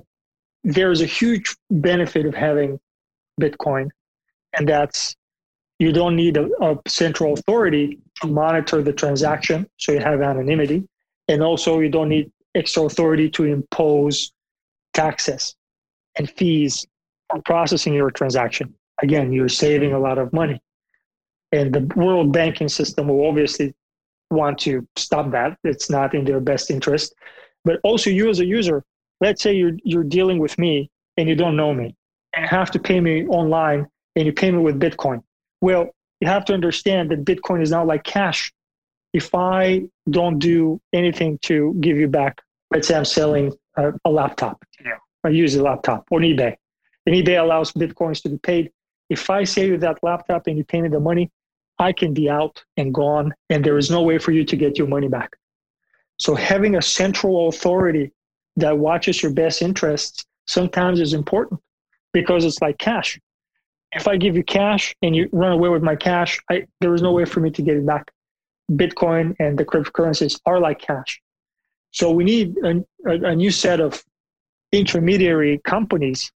there's 0.63 1.01
a 1.01 1.07
huge 1.07 1.57
benefit 1.71 2.27
of 2.27 2.35
having 2.35 2.79
Bitcoin, 3.41 3.89
and 4.57 4.69
that's 4.69 5.17
you 5.79 5.93
don't 5.93 6.15
need 6.15 6.37
a, 6.37 6.49
a 6.61 6.77
central 6.87 7.33
authority 7.33 7.99
to 8.21 8.27
monitor 8.27 8.83
the 8.83 8.93
transaction, 8.93 9.67
so 9.79 9.93
you 9.93 10.01
have 10.01 10.21
anonymity, 10.21 10.87
and 11.29 11.43
also 11.43 11.81
you 11.81 11.89
don't 11.89 12.11
need 12.11 12.31
extra 12.55 12.83
authority 12.83 13.31
to 13.31 13.45
impose 13.45 14.33
taxes 14.93 15.57
and 16.17 16.31
fees 16.31 16.87
for 17.31 17.41
processing 17.43 17.95
your 17.95 18.11
transaction. 18.11 18.75
Again, 19.03 19.33
you're 19.33 19.49
saving 19.49 19.95
a 19.95 19.99
lot 19.99 20.19
of 20.19 20.33
money. 20.33 20.61
And 21.53 21.73
the 21.75 21.81
world 21.97 22.33
banking 22.33 22.69
system 22.69 23.09
will 23.09 23.27
obviously 23.27 23.75
want 24.31 24.59
to 24.61 24.87
stop 24.97 25.31
that. 25.33 25.59
It's 25.65 25.91
not 25.91 26.15
in 26.15 26.25
their 26.25 26.41
best 26.41 26.71
interest. 26.71 27.15
But 27.65 27.81
also, 27.83 28.11
you 28.11 28.31
as 28.31 28.41
a 28.41 28.47
user, 28.47 28.85
let's 29.21 29.43
say 29.43 29.53
you're, 29.53 29.73
you're 29.85 30.05
dealing 30.05 30.39
with 30.39 30.57
me 30.59 30.91
and 31.17 31.29
you 31.29 31.35
don't 31.35 31.57
know 31.57 31.75
me 31.75 31.95
and 32.35 32.43
you 32.43 32.49
have 32.49 32.71
to 32.71 32.79
pay 32.79 33.01
me 33.01 33.27
online 33.27 33.87
and 34.17 34.27
you 34.27 34.33
pay 34.33 34.51
me 34.51 34.59
with 34.59 34.81
Bitcoin. 34.81 35.23
Well, 35.61 35.91
you 36.21 36.29
have 36.29 36.45
to 36.47 36.55
understand 36.55 37.11
that 37.11 37.25
Bitcoin 37.25 37.63
is 37.63 37.71
not 37.71 37.87
like 37.87 38.05
cash. 38.05 38.53
If 39.13 39.35
I 39.35 39.83
don't 40.09 40.39
do 40.39 40.81
anything 40.93 41.39
to 41.43 41.75
give 41.81 41.97
you 41.97 42.09
back, 42.09 42.41
let's 42.71 42.89
say 42.89 42.95
I'm 42.97 43.05
selling 43.05 43.53
a, 43.77 43.93
a 44.05 44.11
laptop, 44.11 44.63
yeah. 44.85 44.93
I 45.25 45.31
use 45.31 45.55
a 45.57 45.63
laptop 45.63 46.07
on 46.13 46.21
eBay, 46.21 46.55
and 47.07 47.15
eBay 47.15 47.41
allows 47.41 47.73
Bitcoins 47.73 48.23
to 48.23 48.29
be 48.29 48.39
paid. 48.39 48.71
If 49.09 49.29
I 49.29 49.45
sell 49.45 49.65
you 49.65 49.79
that 49.79 49.99
laptop 50.03 50.47
and 50.47 50.57
you 50.57 50.65
pay 50.65 50.81
me 50.81 50.89
the 50.89 51.01
money, 51.01 51.31
I 51.81 51.93
can 51.93 52.13
be 52.13 52.29
out 52.29 52.63
and 52.77 52.93
gone, 52.93 53.35
and 53.49 53.65
there 53.65 53.79
is 53.79 53.91
no 53.91 54.03
way 54.03 54.19
for 54.19 54.33
you 54.33 54.45
to 54.45 54.55
get 54.55 54.77
your 54.77 54.87
money 54.87 55.09
back. 55.09 55.37
So 56.19 56.35
having 56.35 56.77
a 56.77 56.83
central 56.83 57.49
authority 57.49 58.13
that 58.57 58.79
watches 58.79 59.23
your 59.23 59.33
best 59.33 59.63
interests 59.63 60.27
sometimes 60.47 61.01
is 61.01 61.15
important 61.15 61.59
because 62.13 62.45
it's 62.45 62.61
like 62.61 62.77
cash. 62.77 63.19
If 63.93 64.07
I 64.07 64.19
give 64.19 64.37
you 64.37 64.45
cash 64.45 64.95
and 65.01 65.17
you 65.17 65.31
run 65.33 65.53
away 65.53 65.71
with 65.71 65.83
my 65.83 65.97
cash, 65.97 66.39
I, 66.51 66.67
there 66.81 66.95
is 66.95 67.01
no 67.01 67.13
way 67.13 67.25
for 67.25 67.41
me 67.41 67.51
to 67.51 67.63
get 67.63 67.79
it 67.79 67.87
back. 67.87 68.11
Bitcoin 68.71 69.35
and 69.41 69.59
the 69.59 69.65
cryptocurrencies 69.65 70.39
are 70.45 70.61
like 70.61 70.81
cash. 70.81 71.21
So 71.93 72.11
we 72.11 72.25
need 72.25 72.57
a, 72.63 72.85
a, 73.07 73.31
a 73.33 73.35
new 73.35 73.51
set 73.51 73.81
of 73.81 74.05
intermediary 74.71 75.59
companies 75.65 76.31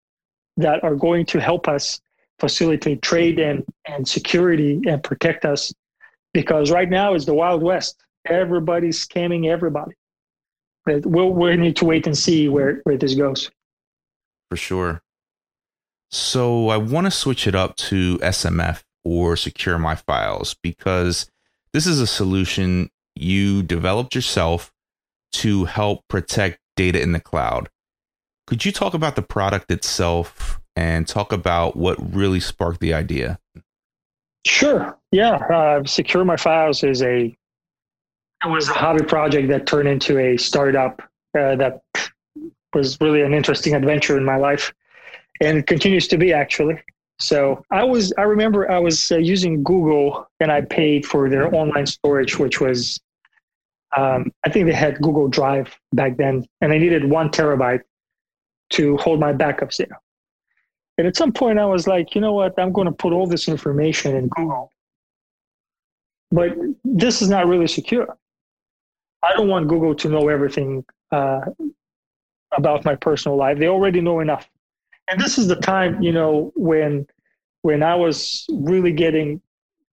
that 0.57 0.83
are 0.83 0.97
going 0.97 1.27
to 1.27 1.41
help 1.41 1.69
us 1.69 2.01
facilitate 2.39 3.03
trade 3.03 3.39
and, 3.39 3.65
and 3.87 4.07
security 4.07 4.81
and 4.87 5.03
protect 5.03 5.45
us 5.45 5.73
because 6.33 6.71
right 6.71 6.91
now 6.91 7.15
is 7.15 7.27
the 7.27 7.35
wild 7.35 7.63
west. 7.63 8.03
Everybody's 8.27 9.07
scamming 9.07 9.49
everybody. 9.49 9.93
But 10.85 11.07
we'll, 11.07 11.31
we 11.31 11.57
need 11.57 11.77
to 11.77 11.85
wait 11.85 12.07
and 12.07 12.17
see 12.17 12.49
where, 12.49 12.81
where 12.85 12.99
this 12.99 13.15
goes. 13.15 13.51
For 14.51 14.57
sure. 14.57 15.03
So 16.11 16.69
i 16.69 16.77
want 16.77 17.07
to 17.07 17.11
switch 17.11 17.47
it 17.47 17.57
up 17.57 17.75
to 17.75 18.19
smf 18.19 18.85
or 19.05 19.37
secure 19.37 19.79
my 19.79 19.97
files 19.97 20.55
because 20.63 21.29
this 21.73 21.87
is 21.89 22.01
a 22.01 22.07
solution 22.07 22.89
you 23.17 23.63
developed 23.65 24.15
yourself 24.15 24.73
to 25.33 25.65
help 25.65 26.07
protect 26.09 26.61
data 26.77 27.01
in 27.01 27.13
the 27.13 27.21
cloud. 27.21 27.69
Could 28.47 28.65
you 28.65 28.73
talk 28.73 28.95
about 28.95 29.17
the 29.17 29.23
product 29.23 29.71
itself 29.71 30.61
and 30.77 31.07
talk 31.07 31.33
about 31.33 31.77
what 31.77 31.97
really 32.15 32.41
sparked 32.41 32.81
the 32.81 32.95
idea? 32.95 33.39
Sure. 34.47 34.99
Yeah. 35.11 35.35
Uh, 35.37 35.85
Secure 35.85 36.25
My 36.25 36.37
Files 36.37 36.83
is 36.83 37.03
a 37.03 37.37
it 38.45 38.49
was 38.49 38.69
a 38.69 38.75
hobby 38.75 39.05
project 39.05 39.49
that 39.49 39.67
turned 39.67 39.89
into 39.89 40.19
a 40.19 40.37
startup 40.37 41.01
uh, 41.39 41.57
that 41.57 41.83
was 42.75 43.01
really 43.01 43.23
an 43.23 43.33
interesting 43.33 43.75
adventure 43.75 44.19
in 44.19 44.25
my 44.25 44.37
life, 44.37 44.73
and 45.41 45.67
continues 45.67 46.09
to 46.09 46.19
be 46.19 46.33
actually. 46.33 46.79
So 47.19 47.65
I 47.71 47.85
was 47.85 48.13
I 48.19 48.23
remember 48.23 48.71
I 48.71 48.79
was 48.79 49.11
uh, 49.11 49.17
using 49.17 49.63
Google 49.63 50.29
and 50.41 50.53
I 50.53 50.61
paid 50.63 51.07
for 51.07 51.31
their 51.31 51.55
online 51.55 51.87
storage, 51.87 52.39
which 52.39 52.61
was 52.61 53.01
um, 53.97 54.33
I 54.45 54.51
think 54.51 54.67
they 54.67 54.73
had 54.73 55.01
Google 55.01 55.29
Drive 55.29 55.75
back 55.93 56.17
then, 56.17 56.45
and 56.61 56.73
I 56.73 56.79
needed 56.79 57.09
one 57.09 57.31
terabyte 57.31 57.83
to 58.71 58.97
hold 58.99 59.21
my 59.21 59.33
backups 59.33 59.77
there. 59.77 60.01
And 60.97 61.07
at 61.07 61.17
some 61.17 61.33
point, 61.33 61.59
I 61.59 61.67
was 61.67 61.87
like, 61.87 62.15
you 62.15 62.21
know 62.21 62.33
what? 62.33 62.59
I'm 62.59 62.73
going 62.73 62.87
to 62.87 62.93
put 62.93 63.13
all 63.13 63.27
this 63.27 63.49
information 63.49 64.15
in 64.15 64.29
Google. 64.29 64.71
But 66.31 66.57
this 66.85 67.23
is 67.23 67.29
not 67.29 67.47
really 67.47 67.67
secure. 67.67 68.17
I 69.23 69.33
don't 69.35 69.49
want 69.49 69.69
Google 69.69 69.95
to 69.97 70.09
know 70.09 70.29
everything 70.29 70.85
uh, 71.11 71.41
about 72.57 72.85
my 72.85 72.95
personal 72.95 73.37
life. 73.37 73.59
They 73.59 73.69
already 73.69 74.01
know 74.01 74.21
enough. 74.21 74.49
And 75.09 75.21
this 75.21 75.39
is 75.39 75.49
the 75.49 75.57
time, 75.57 76.03
you 76.03 76.13
know, 76.13 76.53
when 76.55 77.07
when 77.63 77.83
I 77.83 77.95
was 77.95 78.47
really 78.51 78.93
getting 78.93 79.41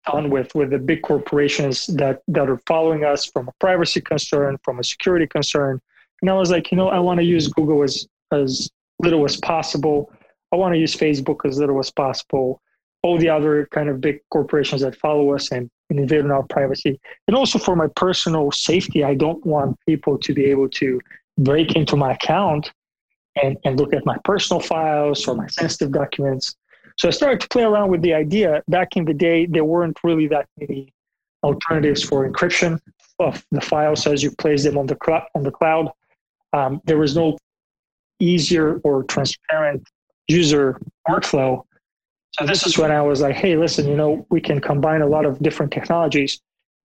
done 0.06 0.30
with 0.30 0.54
with 0.54 0.70
the 0.70 0.78
big 0.78 1.02
corporations 1.02 1.86
that 1.88 2.22
that 2.28 2.48
are 2.48 2.60
following 2.66 3.04
us 3.04 3.26
from 3.26 3.48
a 3.48 3.52
privacy 3.60 4.00
concern, 4.00 4.58
from 4.62 4.78
a 4.78 4.84
security 4.84 5.26
concern. 5.26 5.80
And 6.20 6.30
I 6.30 6.34
was 6.34 6.50
like, 6.50 6.70
you 6.70 6.76
know, 6.76 6.88
I 6.88 6.98
want 6.98 7.18
to 7.18 7.24
use 7.24 7.48
Google 7.48 7.82
as 7.82 8.08
as 8.32 8.70
little 8.98 9.24
as 9.24 9.36
possible. 9.36 10.12
I 10.52 10.56
want 10.56 10.74
to 10.74 10.78
use 10.78 10.94
Facebook 10.94 11.48
as 11.48 11.58
little 11.58 11.78
as 11.78 11.90
possible. 11.90 12.60
All 13.02 13.18
the 13.18 13.28
other 13.28 13.66
kind 13.70 13.88
of 13.88 14.00
big 14.00 14.20
corporations 14.30 14.82
that 14.82 14.96
follow 14.96 15.34
us 15.34 15.52
and, 15.52 15.70
and 15.88 15.98
invade 15.98 16.26
our 16.26 16.42
privacy. 16.42 17.00
And 17.28 17.36
also 17.36 17.58
for 17.58 17.74
my 17.74 17.86
personal 17.96 18.50
safety, 18.52 19.04
I 19.04 19.14
don't 19.14 19.44
want 19.46 19.78
people 19.86 20.18
to 20.18 20.34
be 20.34 20.44
able 20.46 20.68
to 20.70 21.00
break 21.38 21.76
into 21.76 21.96
my 21.96 22.12
account 22.12 22.72
and, 23.42 23.56
and 23.64 23.78
look 23.78 23.94
at 23.94 24.04
my 24.04 24.18
personal 24.24 24.60
files 24.60 25.26
or 25.26 25.34
my 25.34 25.46
sensitive 25.46 25.92
documents. 25.92 26.54
So 26.98 27.08
I 27.08 27.12
started 27.12 27.40
to 27.40 27.48
play 27.48 27.62
around 27.62 27.90
with 27.90 28.02
the 28.02 28.12
idea. 28.12 28.62
Back 28.68 28.96
in 28.96 29.04
the 29.06 29.14
day, 29.14 29.46
there 29.46 29.64
weren't 29.64 29.98
really 30.04 30.26
that 30.28 30.46
many 30.58 30.92
alternatives 31.42 32.02
for 32.02 32.30
encryption 32.30 32.78
of 33.18 33.42
the 33.50 33.60
files 33.60 34.06
as 34.06 34.22
you 34.22 34.30
place 34.32 34.64
them 34.64 34.76
on 34.76 34.86
the, 34.86 34.96
cl- 35.02 35.26
on 35.34 35.42
the 35.42 35.50
cloud. 35.50 35.90
Um, 36.52 36.82
there 36.84 36.98
was 36.98 37.16
no 37.16 37.38
easier 38.18 38.80
or 38.84 39.04
transparent 39.04 39.88
user 40.30 40.80
workflow. 41.08 41.64
So 42.38 42.46
this 42.46 42.66
is 42.66 42.78
when 42.78 42.92
I 42.92 43.02
was 43.02 43.20
like, 43.20 43.34
hey, 43.34 43.56
listen, 43.56 43.88
you 43.88 43.96
know, 43.96 44.26
we 44.30 44.40
can 44.40 44.60
combine 44.60 45.02
a 45.02 45.06
lot 45.06 45.26
of 45.26 45.38
different 45.40 45.72
technologies 45.72 46.40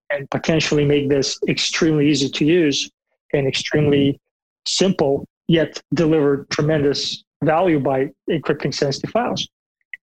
and 0.10 0.30
potentially 0.32 0.86
make 0.86 1.10
this 1.10 1.40
extremely 1.48 2.10
easy 2.10 2.30
to 2.30 2.46
use 2.46 2.90
and 3.34 3.48
extremely 3.48 4.20
simple, 4.68 5.28
yet 5.48 5.82
deliver 5.94 6.46
tremendous 6.50 7.24
value 7.44 7.80
by 7.80 8.10
encrypting 8.30 8.74
sensitive 8.74 9.12
files 9.12 9.48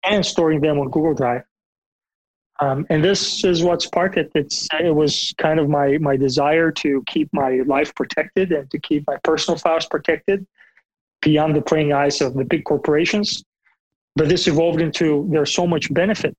and 0.03 0.25
storing 0.25 0.59
them 0.61 0.79
on 0.79 0.89
Google 0.89 1.13
Drive. 1.13 1.43
Um, 2.61 2.85
and 2.89 3.01
this 3.01 3.45
is 3.45 3.63
what 3.63 3.81
sparked 3.81 4.17
it. 4.17 4.31
It's, 4.35 4.67
it 4.79 4.93
was 4.93 5.33
kind 5.37 5.59
of 5.61 5.69
my, 5.69 5.97
my 5.99 6.17
desire 6.17 6.71
to 6.73 7.01
keep 7.07 7.29
my 7.31 7.61
life 7.65 7.95
protected 7.95 8.51
and 8.51 8.69
to 8.71 8.79
keep 8.79 9.05
my 9.07 9.15
personal 9.23 9.57
files 9.57 9.85
protected 9.85 10.45
beyond 11.21 11.55
the 11.55 11.61
praying 11.61 11.93
eyes 11.93 12.21
of 12.21 12.33
the 12.33 12.45
big 12.45 12.63
corporations. 12.63 13.43
But 14.15 14.29
this 14.29 14.47
evolved 14.47 14.81
into 14.81 15.27
there's 15.31 15.53
so 15.53 15.67
much 15.67 15.93
benefit 15.93 16.35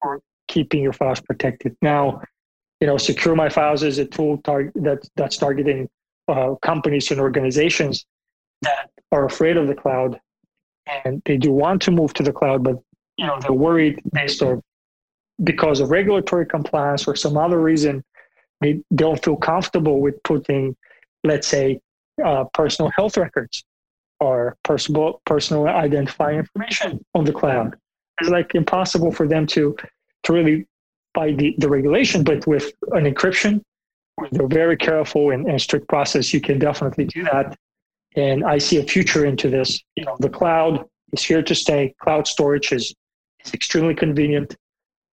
for 0.00 0.20
keeping 0.48 0.82
your 0.82 0.92
files 0.92 1.20
protected. 1.20 1.76
Now, 1.82 2.22
you 2.80 2.86
know, 2.86 2.96
Secure 2.96 3.36
My 3.36 3.48
Files 3.48 3.82
is 3.82 3.98
a 3.98 4.04
tool 4.04 4.38
tar- 4.38 4.72
that, 4.74 5.08
that's 5.16 5.36
targeting 5.36 5.88
uh, 6.28 6.54
companies 6.62 7.10
and 7.10 7.20
organizations 7.20 8.04
that 8.62 8.90
are 9.12 9.26
afraid 9.26 9.56
of 9.56 9.68
the 9.68 9.74
cloud 9.74 10.20
and 10.86 11.22
they 11.24 11.36
do 11.36 11.50
want 11.52 11.82
to 11.82 11.90
move 11.90 12.12
to 12.14 12.22
the 12.22 12.32
cloud, 12.32 12.62
but 12.62 12.76
you 13.16 13.26
know 13.26 13.38
they're 13.40 13.52
worried 13.52 14.00
based 14.12 14.42
on 14.42 14.62
because 15.42 15.80
of 15.80 15.90
regulatory 15.90 16.46
compliance 16.46 17.06
or 17.06 17.16
some 17.16 17.36
other 17.36 17.60
reason 17.60 18.04
they 18.60 18.80
don't 18.94 19.22
feel 19.22 19.36
comfortable 19.36 20.00
with 20.00 20.22
putting, 20.22 20.76
let's 21.24 21.48
say, 21.48 21.80
uh, 22.24 22.44
personal 22.54 22.90
health 22.96 23.16
records 23.16 23.64
or 24.20 24.56
personal 24.62 25.20
personal 25.26 25.66
identifying 25.68 26.38
information 26.38 27.04
on 27.14 27.24
the 27.24 27.32
cloud. 27.32 27.76
It's 28.20 28.30
like 28.30 28.54
impossible 28.54 29.10
for 29.10 29.26
them 29.26 29.46
to 29.48 29.76
to 30.24 30.32
really 30.32 30.66
by 31.14 31.32
the, 31.32 31.54
the 31.58 31.68
regulation, 31.68 32.24
but 32.24 32.46
with 32.46 32.72
an 32.92 33.04
encryption, 33.04 33.62
with 34.18 34.38
a 34.38 34.46
very 34.46 34.76
careful 34.76 35.30
and, 35.30 35.46
and 35.48 35.60
strict 35.60 35.88
process, 35.88 36.34
you 36.34 36.40
can 36.40 36.58
definitely 36.58 37.04
do 37.04 37.22
that. 37.24 37.56
And 38.16 38.44
I 38.44 38.58
see 38.58 38.78
a 38.78 38.82
future 38.82 39.24
into 39.24 39.48
this. 39.48 39.80
You 39.96 40.04
know, 40.04 40.16
the 40.20 40.28
cloud 40.28 40.84
is 41.12 41.22
here 41.22 41.42
to 41.42 41.54
stay. 41.54 41.94
Cloud 42.00 42.26
storage 42.26 42.72
is, 42.72 42.94
is 43.44 43.54
extremely 43.54 43.94
convenient, 43.94 44.56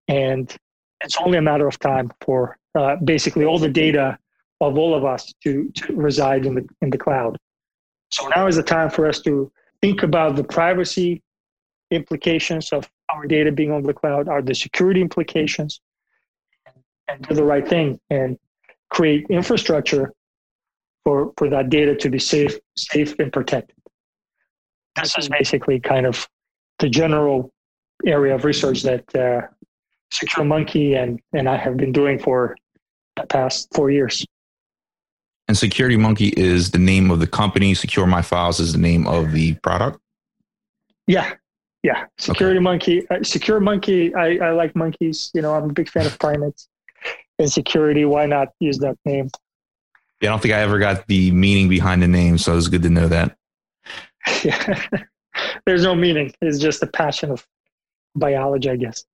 and 0.09 0.55
it's 1.03 1.17
only 1.19 1.39
a 1.39 1.43
matter 1.43 1.67
of 1.67 1.79
time 1.79 2.11
for 2.23 2.57
uh, 2.75 2.97
basically 2.97 3.45
all 3.45 3.59
the 3.59 3.69
data 3.69 4.19
of 4.61 4.77
all 4.77 4.95
of 4.95 5.05
us 5.05 5.33
to, 5.43 5.71
to 5.71 5.95
reside 5.95 6.45
in 6.45 6.55
the 6.55 6.69
in 6.83 6.91
the 6.91 6.99
cloud. 6.99 7.39
So 8.11 8.29
now 8.29 8.47
is 8.47 8.57
the 8.57 8.63
time 8.63 8.91
for 8.91 9.09
us 9.09 9.21
to 9.23 9.51
think 9.81 10.03
about 10.03 10.37
the 10.37 10.45
privacy 10.45 11.23
implications 11.91 12.73
of 12.73 12.89
our 13.09 13.27
data 13.27 13.51
being 13.51 13.73
on 13.73 13.83
the 13.83 13.95
cloud, 13.95 14.29
are 14.29 14.43
the 14.43 14.55
security 14.55 15.01
implications, 15.01 15.81
and 17.09 17.27
do 17.27 17.35
the 17.35 17.45
right 17.45 17.67
thing 17.67 17.99
and 18.11 18.39
create 18.91 19.27
infrastructure 19.31 20.13
for, 21.05 21.33
for 21.37 21.49
that 21.49 21.71
data 21.71 21.95
to 21.97 22.09
be 22.09 22.19
safe, 22.19 22.59
safe 22.77 23.15
and 23.19 23.33
protected. 23.33 23.77
This 24.97 25.17
is 25.19 25.29
basically 25.29 25.81
kind 25.81 26.07
of 26.07 26.29
the 26.79 26.89
general 26.89 27.53
area 28.07 28.35
of 28.35 28.45
research 28.45 28.83
that 28.83 29.15
uh, 29.15 29.47
Secure 30.13 30.45
Monkey 30.45 30.95
and, 30.95 31.21
and 31.33 31.49
I 31.49 31.57
have 31.57 31.77
been 31.77 31.93
doing 31.93 32.19
for 32.19 32.57
the 33.17 33.27
past 33.27 33.69
four 33.75 33.91
years. 33.91 34.27
And 35.51 35.59
Security 35.59 35.97
Monkey 35.97 36.29
is 36.37 36.71
the 36.71 36.79
name 36.79 37.11
of 37.11 37.19
the 37.19 37.27
company. 37.27 37.75
Secure 37.75 38.07
My 38.07 38.23
Files 38.23 38.61
is 38.61 38.73
the 38.73 38.79
name 38.79 39.09
of 39.09 39.33
the 39.33 39.55
product. 39.55 39.99
Yeah, 41.09 41.35
yeah. 41.83 42.05
Security 42.19 42.59
okay. 42.59 42.63
Monkey, 42.63 43.09
uh, 43.09 43.25
Secure 43.25 43.59
Monkey. 43.59 44.15
I, 44.15 44.37
I 44.37 44.51
like 44.53 44.77
monkeys. 44.77 45.29
You 45.35 45.43
know, 45.43 45.53
I'm 45.53 45.71
a 45.71 45.73
big 45.73 45.89
fan 45.89 46.07
of 46.07 46.17
primates 46.21 46.69
and 47.41 47.51
security. 47.51 48.05
Why 48.05 48.27
not 48.27 48.51
use 48.61 48.79
that 48.79 48.97
name? 49.05 49.29
Yeah, 50.21 50.29
I 50.29 50.33
don't 50.35 50.41
think 50.41 50.55
I 50.55 50.61
ever 50.61 50.79
got 50.79 51.09
the 51.09 51.33
meaning 51.33 51.69
behind 51.69 52.01
the 52.01 52.07
name, 52.07 52.39
so 52.39 52.57
it's 52.57 52.69
good 52.69 52.83
to 52.83 52.91
know 52.91 53.09
that. 53.09 53.37
yeah, 54.45 54.87
there's 55.67 55.83
no 55.83 55.97
meaning. 55.97 56.33
It's 56.41 56.61
just 56.61 56.81
a 56.85 56.87
passion 56.87 57.33
of 57.33 57.45
biology, 58.15 58.71
I 58.71 58.77
guess. 58.77 59.05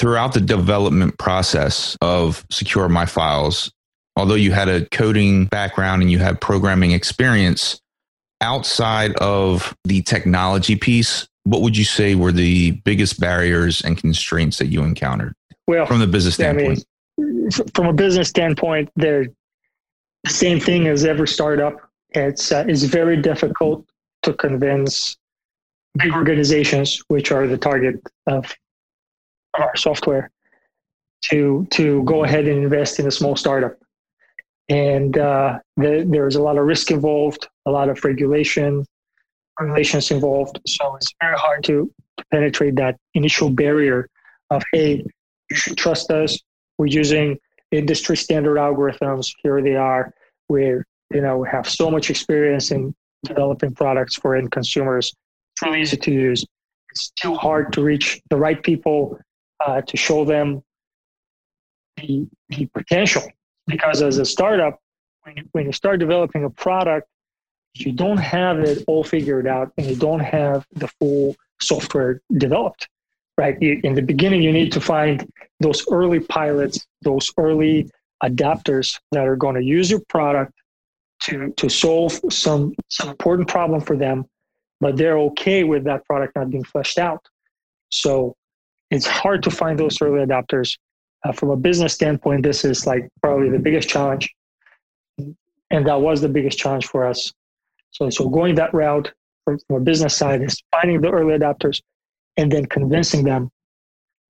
Throughout 0.00 0.34
the 0.34 0.40
development 0.40 1.16
process 1.16 1.96
of 2.00 2.44
Secure 2.50 2.88
My 2.88 3.06
Files, 3.06 3.70
although 4.16 4.34
you 4.34 4.52
had 4.52 4.68
a 4.68 4.86
coding 4.86 5.46
background 5.46 6.02
and 6.02 6.10
you 6.10 6.18
had 6.18 6.40
programming 6.40 6.92
experience, 6.92 7.80
outside 8.40 9.14
of 9.16 9.74
the 9.84 10.02
technology 10.02 10.76
piece, 10.76 11.28
what 11.44 11.62
would 11.62 11.76
you 11.76 11.84
say 11.84 12.14
were 12.14 12.32
the 12.32 12.72
biggest 12.84 13.20
barriers 13.20 13.80
and 13.82 13.96
constraints 13.96 14.58
that 14.58 14.66
you 14.66 14.82
encountered? 14.82 15.34
Well, 15.66 15.86
from 15.86 16.00
the 16.00 16.06
business 16.06 16.34
standpoint, 16.34 16.84
I 17.18 17.22
mean, 17.22 17.50
from 17.74 17.86
a 17.86 17.92
business 17.92 18.28
standpoint, 18.28 18.90
they're 18.96 19.26
the 20.24 20.30
same 20.30 20.60
thing 20.60 20.88
as 20.88 21.04
every 21.04 21.28
startup. 21.28 21.76
It's 22.10 22.52
uh, 22.52 22.64
it's 22.68 22.82
very 22.82 23.16
difficult 23.16 23.84
to 24.22 24.32
convince 24.32 25.16
big 25.96 26.12
organizations, 26.12 27.02
which 27.08 27.32
are 27.32 27.46
the 27.46 27.58
target 27.58 27.96
of 28.26 28.52
our 29.54 29.76
software, 29.76 30.30
to 31.30 31.66
to 31.70 32.02
go 32.04 32.24
ahead 32.24 32.46
and 32.46 32.62
invest 32.62 32.98
in 33.00 33.06
a 33.06 33.10
small 33.10 33.36
startup. 33.36 33.76
And 34.68 35.16
uh, 35.16 35.58
the, 35.76 36.02
a 36.34 36.42
lot 36.42 36.58
of 36.58 36.64
risk 36.64 36.90
involved, 36.90 37.48
a 37.66 37.70
lot 37.70 37.88
of 37.88 38.04
regulation, 38.04 38.84
regulations 39.60 40.10
involved. 40.10 40.60
So 40.66 40.96
it's 40.96 41.12
very 41.20 41.36
hard 41.36 41.62
to, 41.64 41.90
to 42.16 42.24
penetrate 42.32 42.76
that 42.76 42.96
initial 43.14 43.50
barrier 43.50 44.08
of 44.50 44.62
hey, 44.72 45.04
you 45.50 45.56
should 45.56 45.76
trust 45.76 46.10
us. 46.10 46.38
We're 46.78 46.86
using 46.86 47.38
industry 47.70 48.16
standard 48.16 48.58
algorithms. 48.58 49.32
Here 49.42 49.62
they 49.62 49.76
are. 49.76 50.12
We 50.48 50.64
you 50.64 51.20
know 51.20 51.38
we 51.38 51.48
have 51.48 51.68
so 51.68 51.90
much 51.90 52.10
experience 52.10 52.70
in 52.70 52.94
developing 53.24 53.74
products 53.74 54.16
for 54.16 54.36
end 54.36 54.50
consumers. 54.52 55.12
It's 55.54 55.62
really 55.62 55.82
easy 55.82 55.96
to 55.96 56.12
use. 56.12 56.44
It's 56.90 57.10
too 57.10 57.34
hard 57.34 57.72
to 57.74 57.82
reach 57.82 58.20
the 58.30 58.36
right 58.36 58.62
people 58.62 59.18
uh, 59.64 59.82
to 59.82 59.96
show 59.96 60.24
them 60.24 60.62
the, 61.96 62.26
the 62.48 62.66
potential. 62.66 63.22
Because 63.66 64.02
as 64.02 64.18
a 64.18 64.24
startup, 64.24 64.80
when 65.22 65.36
you, 65.36 65.44
when 65.52 65.66
you 65.66 65.72
start 65.72 65.98
developing 65.98 66.44
a 66.44 66.50
product, 66.50 67.08
you 67.74 67.92
don't 67.92 68.18
have 68.18 68.60
it 68.60 68.84
all 68.86 69.04
figured 69.04 69.46
out 69.46 69.72
and 69.76 69.86
you 69.86 69.96
don't 69.96 70.20
have 70.20 70.66
the 70.72 70.88
full 70.98 71.36
software 71.60 72.22
developed 72.36 72.88
right? 73.38 73.60
in 73.60 73.94
the 73.94 74.02
beginning, 74.02 74.42
you 74.42 74.52
need 74.52 74.72
to 74.72 74.80
find 74.80 75.30
those 75.60 75.84
early 75.90 76.20
pilots, 76.20 76.86
those 77.02 77.32
early 77.38 77.90
adapters 78.22 78.98
that 79.12 79.26
are 79.26 79.36
going 79.36 79.54
to 79.54 79.62
use 79.62 79.90
your 79.90 80.00
product 80.08 80.52
to 81.22 81.52
to 81.56 81.68
solve 81.68 82.18
some 82.30 82.74
some 82.88 83.08
important 83.08 83.48
problem 83.48 83.80
for 83.80 83.96
them, 83.96 84.24
but 84.80 84.96
they're 84.96 85.18
okay 85.18 85.64
with 85.64 85.84
that 85.84 86.04
product 86.04 86.36
not 86.36 86.50
being 86.50 86.64
fleshed 86.64 86.98
out. 86.98 87.24
So 87.90 88.34
it's 88.90 89.06
hard 89.06 89.42
to 89.44 89.50
find 89.50 89.78
those 89.78 90.00
early 90.00 90.24
adapters. 90.24 90.76
Uh, 91.26 91.32
from 91.32 91.50
a 91.50 91.56
business 91.56 91.92
standpoint, 91.92 92.42
this 92.44 92.64
is 92.64 92.86
like 92.86 93.08
probably 93.20 93.50
the 93.50 93.58
biggest 93.58 93.88
challenge, 93.88 94.32
and 95.70 95.86
that 95.86 96.00
was 96.00 96.20
the 96.20 96.28
biggest 96.28 96.56
challenge 96.56 96.86
for 96.86 97.04
us. 97.04 97.32
So 97.90 98.10
so 98.10 98.28
going 98.28 98.54
that 98.56 98.72
route 98.72 99.12
from, 99.44 99.58
from 99.66 99.76
a 99.76 99.80
business 99.80 100.14
side 100.16 100.42
is 100.42 100.62
finding 100.70 101.00
the 101.00 101.10
early 101.10 101.36
adapters 101.36 101.82
and 102.36 102.52
then 102.52 102.66
convincing 102.66 103.24
them 103.24 103.50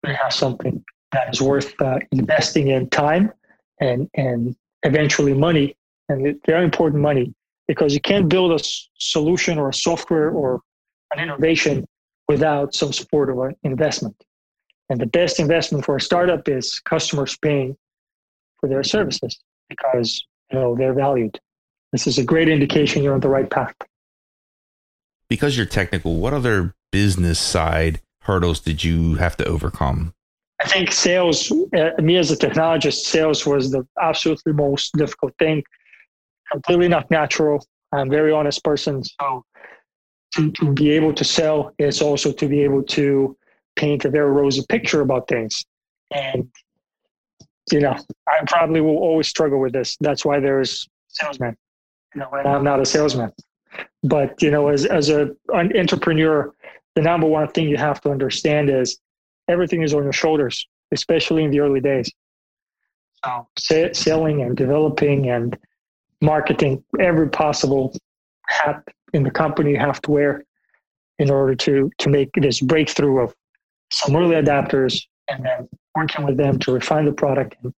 they 0.04 0.14
have 0.14 0.34
something 0.34 0.84
that 1.14 1.34
is 1.34 1.42
worth 1.42 1.74
uh, 1.82 1.98
investing 2.12 2.68
in 2.68 2.90
time 2.90 3.32
and 3.80 4.08
and 4.14 4.56
eventually 4.84 5.34
money. 5.34 5.76
And 6.10 6.40
very 6.46 6.66
important 6.66 7.02
money 7.02 7.34
because 7.68 7.94
you 7.94 8.02
can't 8.02 8.28
build 8.30 8.52
a 8.52 8.64
solution 9.00 9.58
or 9.58 9.70
a 9.70 9.74
software 9.74 10.30
or 10.30 10.62
an 11.14 11.24
innovation 11.24 11.88
without 12.28 12.76
some 12.76 12.92
support 12.94 13.30
of 13.30 13.40
an 13.40 13.56
investment 13.64 14.16
and 14.94 15.02
the 15.02 15.08
best 15.08 15.40
investment 15.40 15.84
for 15.84 15.96
a 15.96 16.02
startup 16.02 16.48
is 16.48 16.80
customers 16.82 17.36
paying 17.38 17.76
for 18.60 18.70
their 18.70 18.84
services 18.84 19.40
because 19.70 20.24
you 20.52 20.60
know 20.60 20.76
they're 20.76 20.94
valued 20.94 21.40
this 21.92 22.08
is 22.08 22.18
a 22.18 22.24
great 22.24 22.48
indication 22.48 23.04
you're 23.04 23.14
on 23.14 23.20
the 23.20 23.30
right 23.30 23.50
path 23.50 23.76
because 25.28 25.58
you're 25.58 25.66
technical 25.66 26.18
what 26.18 26.34
other 26.34 26.76
business 26.92 27.40
side 27.40 28.00
hurdles 28.24 28.60
did 28.60 28.84
you 28.84 29.16
have 29.16 29.36
to 29.38 29.46
overcome? 29.46 30.14
I 30.62 30.68
think 30.68 30.92
sales, 30.92 31.52
uh, 31.52 31.90
me 32.02 32.18
as 32.18 32.32
a 32.32 32.38
technologist, 32.38 33.06
sales 33.06 33.46
was 33.46 33.72
the 33.72 33.86
absolutely 34.00 34.54
most 34.54 34.94
difficult 34.96 35.34
thing. 35.38 35.64
Completely 36.52 36.88
not 36.88 37.10
natural. 37.12 37.66
I'm 37.92 38.08
a 38.08 38.12
very 38.12 38.32
honest 38.32 38.64
person. 38.64 39.04
So 39.04 39.44
to, 40.36 40.52
to 40.52 40.72
be 40.72 40.92
able 40.92 41.14
to 41.14 41.24
sell 41.24 41.74
is 41.80 42.02
also 42.02 42.32
to 42.32 42.48
be 42.48 42.62
able 42.62 42.84
to 42.84 43.36
paint 43.76 44.06
a 44.06 44.10
very 44.10 44.32
rosy 44.32 44.64
picture 44.70 45.02
about 45.02 45.28
things. 45.28 45.66
And, 46.12 46.50
you 47.72 47.80
know, 47.80 47.96
I 48.28 48.44
probably 48.46 48.82
will 48.82 48.98
always 48.98 49.28
struggle 49.28 49.60
with 49.60 49.74
this. 49.74 49.98
That's 50.00 50.24
why 50.26 50.40
there's 50.40 50.88
salesmen. 51.08 51.56
You 52.14 52.22
know, 52.22 52.30
and 52.32 52.48
I'm 52.48 52.64
not 52.64 52.80
a 52.80 52.86
salesman. 52.86 53.32
But, 54.04 54.42
you 54.42 54.52
know, 54.52 54.68
as, 54.68 54.86
as 54.86 55.10
a, 55.10 55.32
an 55.50 55.76
entrepreneur, 55.78 56.54
the 56.96 57.02
number 57.02 57.28
one 57.28 57.48
thing 57.50 57.68
you 57.68 57.78
have 57.78 58.02
to 58.02 58.12
understand 58.12 58.70
is 58.70 59.00
everything 59.48 59.82
is 59.82 59.94
on 59.94 60.04
your 60.04 60.14
shoulders, 60.14 60.68
especially 60.92 61.44
in 61.44 61.52
the 61.52 61.60
early 61.60 61.80
days. 61.80 62.12
So 63.58 63.92
selling 63.94 64.42
and 64.42 64.56
developing 64.56 65.30
and 65.30 65.58
marketing 66.22 66.84
every 67.00 67.30
possible 67.30 67.96
hat 68.48 68.84
in 69.14 69.24
the 69.24 69.32
company 69.32 69.72
you 69.72 69.80
have 69.80 70.02
to 70.02 70.12
wear 70.12 70.44
in 71.20 71.30
order 71.30 71.56
to 71.56 71.90
to 72.00 72.10
make 72.10 72.30
this 72.36 72.60
breakthrough 72.60 73.20
of 73.22 73.34
some 73.94 74.16
early 74.16 74.36
adapters 74.36 75.06
and 75.30 75.46
then 75.46 75.70
working 75.96 76.26
with 76.26 76.38
them 76.38 76.60
to 76.60 76.74
refine 76.74 77.06
the 77.06 77.12
product 77.12 77.56
and 77.64 77.74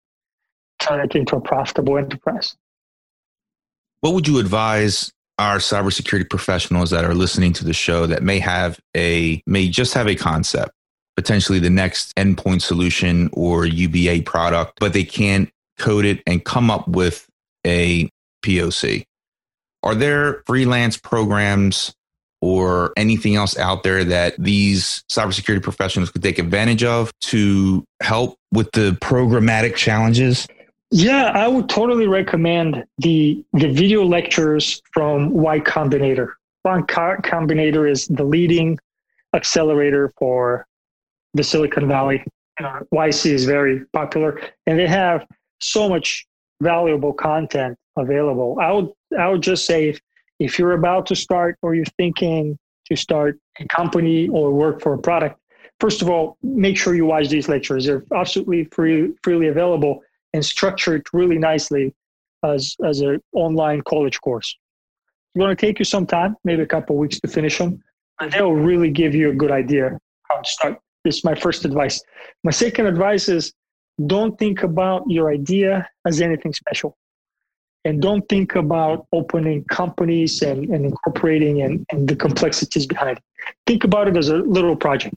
turn 0.80 1.02
it 1.02 1.16
into 1.16 1.36
a 1.36 1.42
profitable 1.42 1.98
enterprise. 1.98 2.56
What 4.02 4.14
would 4.14 4.28
you 4.28 4.40
advise 4.40 5.12
our 5.38 5.58
cybersecurity 5.58 6.30
professionals 6.30 6.90
that 6.92 7.04
are 7.04 7.14
listening 7.14 7.52
to 7.54 7.66
the 7.66 7.74
show 7.74 8.08
that 8.08 8.24
may 8.24 8.40
have 8.40 8.80
a 8.96 9.42
may 9.46 9.68
just 9.68 9.94
have 9.94 10.08
a 10.08 10.16
concept 10.16 10.72
potentially 11.18 11.60
the 11.60 11.70
next 11.70 12.16
endpoint 12.16 12.62
solution 12.62 13.30
or 13.34 13.66
UBA 13.66 14.22
product 14.24 14.80
but 14.80 14.94
they 14.94 15.04
can't 15.04 15.50
code 15.78 16.06
it 16.06 16.24
and 16.26 16.46
come 16.46 16.72
up 16.72 16.88
with 16.88 17.28
a 17.66 18.10
POC 18.46 19.04
are 19.84 19.96
there 19.96 20.42
freelance 20.46 20.96
programs 20.96 21.94
or 22.46 22.94
anything 22.96 23.36
else 23.36 23.58
out 23.58 23.82
there 23.82 24.04
that 24.04 24.36
these 24.38 25.04
cybersecurity 25.12 25.64
professionals 25.64 26.12
could 26.12 26.22
take 26.22 26.38
advantage 26.38 26.84
of 26.84 27.12
to 27.20 27.84
help 28.04 28.38
with 28.52 28.72
the 28.74 28.92
programmatic 29.02 29.74
challenges 29.76 30.48
Yeah, 30.92 31.32
I 31.34 31.48
would 31.48 31.68
totally 31.68 32.06
recommend 32.06 32.86
the 33.00 33.44
the 33.54 33.70
video 33.72 34.04
lectures 34.06 34.82
from 34.94 35.32
Y 35.32 35.60
Combinator. 35.62 36.34
Y 36.64 36.82
Combinator 36.82 37.90
is 37.90 38.06
the 38.08 38.24
leading 38.24 38.78
accelerator 39.34 40.14
for 40.20 40.68
the 41.34 41.44
Silicon 41.44 41.88
Valley. 41.88 42.24
Uh, 42.64 42.82
YC 42.94 43.32
is 43.32 43.46
very 43.46 43.86
popular, 43.94 44.40
and 44.68 44.78
they 44.78 44.88
have 44.88 45.26
so 45.60 45.90
much 45.90 46.26
valuable 46.62 47.14
content 47.14 47.76
available. 47.98 48.58
I 48.62 48.72
would 48.72 48.90
I 49.18 49.28
would 49.30 49.42
just 49.42 49.66
say 49.66 49.90
if, 49.90 50.00
if 50.40 50.60
you're 50.60 50.74
about 50.74 51.06
to 51.08 51.16
start 51.16 51.58
or 51.62 51.76
you're 51.76 51.86
thinking 51.98 52.58
to 52.86 52.96
start 52.96 53.40
a 53.60 53.68
company 53.68 54.28
or 54.28 54.52
work 54.52 54.82
for 54.82 54.94
a 54.94 54.98
product, 54.98 55.40
first 55.80 56.02
of 56.02 56.10
all, 56.10 56.38
make 56.44 56.78
sure 56.78 56.96
you 56.96 57.06
watch 57.06 57.30
these 57.30 57.48
lectures. 57.50 57.86
They're 57.86 58.04
absolutely 58.14 58.66
free, 58.66 59.14
freely 59.24 59.48
available 59.48 60.02
and 60.34 60.46
structured 60.46 61.06
really 61.14 61.38
nicely 61.38 61.94
as 62.44 62.76
as 62.86 63.00
an 63.00 63.22
online 63.34 63.82
college 63.82 64.20
course. 64.22 64.56
It's 65.34 65.40
going 65.40 65.56
to 65.56 65.60
take 65.60 65.80
you 65.80 65.86
some 65.86 66.06
time, 66.06 66.36
maybe 66.44 66.62
a 66.62 66.68
couple 66.68 66.98
weeks 66.98 67.20
to 67.22 67.28
finish 67.28 67.58
them, 67.58 67.82
and 68.20 68.32
they'll 68.32 68.52
really 68.52 68.90
give 68.90 69.16
you 69.16 69.30
a 69.30 69.34
good 69.34 69.52
idea 69.52 69.98
how 70.30 70.42
to 70.42 70.50
start. 70.50 70.80
This 71.04 71.18
is 71.18 71.24
my 71.24 71.36
first 71.36 71.66
advice. 71.66 72.02
My 72.44 72.52
second 72.52 72.88
advice 72.88 73.30
is 73.30 73.54
don't 74.06 74.38
think 74.38 74.64
about 74.64 75.04
your 75.08 75.32
idea 75.32 75.88
as 76.06 76.22
anything 76.22 76.54
special 76.54 76.98
and 77.86 78.02
don't 78.02 78.28
think 78.28 78.56
about 78.56 79.06
opening 79.14 79.64
companies 79.66 80.42
and, 80.42 80.70
and 80.72 80.86
incorporating 80.86 81.62
and, 81.62 81.86
and 81.92 82.08
the 82.08 82.16
complexities 82.16 82.88
behind 82.88 83.20
it. 83.20 83.24
Think 83.68 83.84
about 83.84 84.08
it 84.08 84.18
as 84.18 84.30
a 84.30 84.38
little 84.38 84.76
project. 84.76 85.16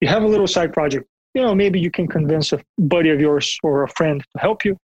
You 0.00 0.08
have 0.08 0.22
a 0.22 0.26
little 0.26 0.46
side 0.46 0.72
project. 0.72 1.08
You 1.34 1.42
know, 1.42 1.54
maybe 1.54 1.80
you 1.80 1.90
can 1.90 2.06
convince 2.06 2.52
a 2.52 2.60
buddy 2.78 3.10
of 3.10 3.20
yours 3.20 3.58
or 3.62 3.82
a 3.82 3.88
friend 3.88 4.24
to 4.34 4.40
help 4.40 4.64
you. 4.64 4.78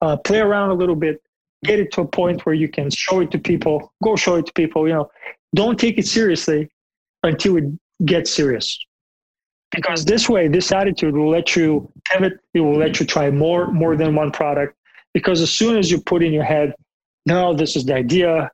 Uh, 0.00 0.16
play 0.16 0.40
around 0.40 0.70
a 0.70 0.74
little 0.74 0.96
bit, 0.96 1.22
get 1.64 1.78
it 1.78 1.92
to 1.92 2.00
a 2.00 2.06
point 2.06 2.44
where 2.46 2.54
you 2.54 2.68
can 2.68 2.90
show 2.90 3.20
it 3.20 3.30
to 3.30 3.38
people. 3.38 3.92
Go 4.02 4.16
show 4.16 4.36
it 4.36 4.46
to 4.46 4.52
people. 4.54 4.88
You 4.88 4.94
know, 4.94 5.10
don't 5.54 5.78
take 5.78 5.98
it 5.98 6.06
seriously 6.06 6.70
until 7.22 7.56
it 7.58 7.64
gets 8.04 8.32
serious. 8.32 8.78
Because 9.70 10.04
this 10.04 10.28
way, 10.28 10.48
this 10.48 10.72
attitude 10.72 11.14
will 11.14 11.28
let 11.28 11.56
you 11.56 11.90
pivot. 12.04 12.32
It 12.32 12.40
it 12.54 12.60
will 12.60 12.78
let 12.78 13.00
you 13.00 13.06
try 13.06 13.30
more, 13.30 13.70
more 13.70 13.96
than 13.96 14.14
one 14.14 14.30
product 14.30 14.76
because 15.16 15.40
as 15.40 15.50
soon 15.50 15.78
as 15.78 15.90
you 15.90 15.98
put 15.98 16.22
in 16.22 16.30
your 16.30 16.44
head, 16.44 16.74
no, 17.24 17.54
this 17.54 17.74
is 17.74 17.86
the 17.86 17.94
idea, 17.94 18.50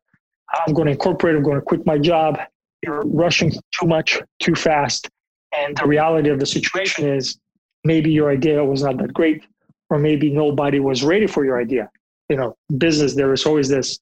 I'm 0.55 0.73
going 0.73 0.87
to 0.87 0.93
incorporate, 0.93 1.35
I'm 1.35 1.43
going 1.43 1.57
to 1.57 1.61
quit 1.61 1.85
my 1.85 1.99
job, 1.99 2.39
you're 2.85 3.03
rushing 3.05 3.51
too 3.51 3.89
much, 3.89 4.23
too 4.39 4.55
fast. 4.55 5.11
And 5.51 5.77
the 5.77 5.89
reality 5.89 6.31
of 6.31 6.39
the 6.39 6.47
situation 6.47 7.09
is 7.09 7.37
maybe 7.83 8.13
your 8.13 8.31
idea 8.31 8.65
was 8.65 8.85
not 8.85 8.97
that 8.99 9.13
great, 9.13 9.45
or 9.91 9.99
maybe 9.99 10.31
nobody 10.31 10.79
was 10.79 11.03
ready 11.03 11.27
for 11.27 11.45
your 11.45 11.61
idea. 11.61 11.91
You 12.29 12.37
know, 12.37 12.57
business, 12.79 13.17
there 13.17 13.33
is 13.33 13.45
always 13.45 13.69
this 13.69 13.99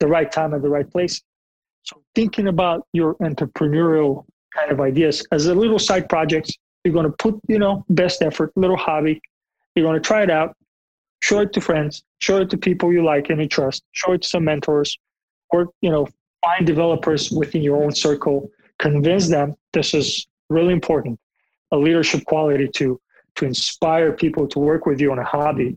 the 0.00 0.08
right 0.08 0.32
time 0.32 0.54
at 0.54 0.62
the 0.62 0.70
right 0.70 0.90
place. 0.90 1.20
So 1.82 2.02
thinking 2.14 2.48
about 2.48 2.86
your 2.94 3.16
entrepreneurial 3.16 4.24
kind 4.56 4.72
of 4.72 4.80
ideas 4.80 5.26
as 5.30 5.44
a 5.44 5.54
little 5.54 5.78
side 5.78 6.08
project, 6.08 6.56
you're 6.84 6.94
going 6.94 7.04
to 7.04 7.16
put, 7.18 7.38
you 7.48 7.58
know, 7.58 7.84
best 7.90 8.22
effort, 8.22 8.50
little 8.56 8.78
hobby. 8.78 9.20
You're 9.74 9.84
going 9.84 10.00
to 10.02 10.06
try 10.06 10.22
it 10.22 10.30
out 10.30 10.56
show 11.20 11.40
it 11.40 11.52
to 11.52 11.60
friends, 11.60 12.04
show 12.20 12.38
it 12.38 12.50
to 12.50 12.56
people 12.56 12.92
you 12.92 13.04
like 13.04 13.30
and 13.30 13.40
you 13.40 13.48
trust, 13.48 13.82
show 13.92 14.12
it 14.12 14.22
to 14.22 14.28
some 14.28 14.44
mentors, 14.44 14.98
or 15.50 15.68
you 15.80 15.90
know, 15.90 16.06
find 16.44 16.66
developers 16.66 17.30
within 17.30 17.62
your 17.62 17.82
own 17.82 17.92
circle, 17.92 18.50
convince 18.78 19.28
them 19.28 19.54
this 19.72 19.94
is 19.94 20.26
really 20.48 20.72
important, 20.72 21.18
a 21.72 21.76
leadership 21.76 22.24
quality 22.24 22.68
to 22.68 23.00
to 23.36 23.44
inspire 23.44 24.12
people 24.12 24.48
to 24.48 24.58
work 24.58 24.86
with 24.86 25.00
you 25.00 25.12
on 25.12 25.18
a 25.18 25.24
hobby. 25.24 25.76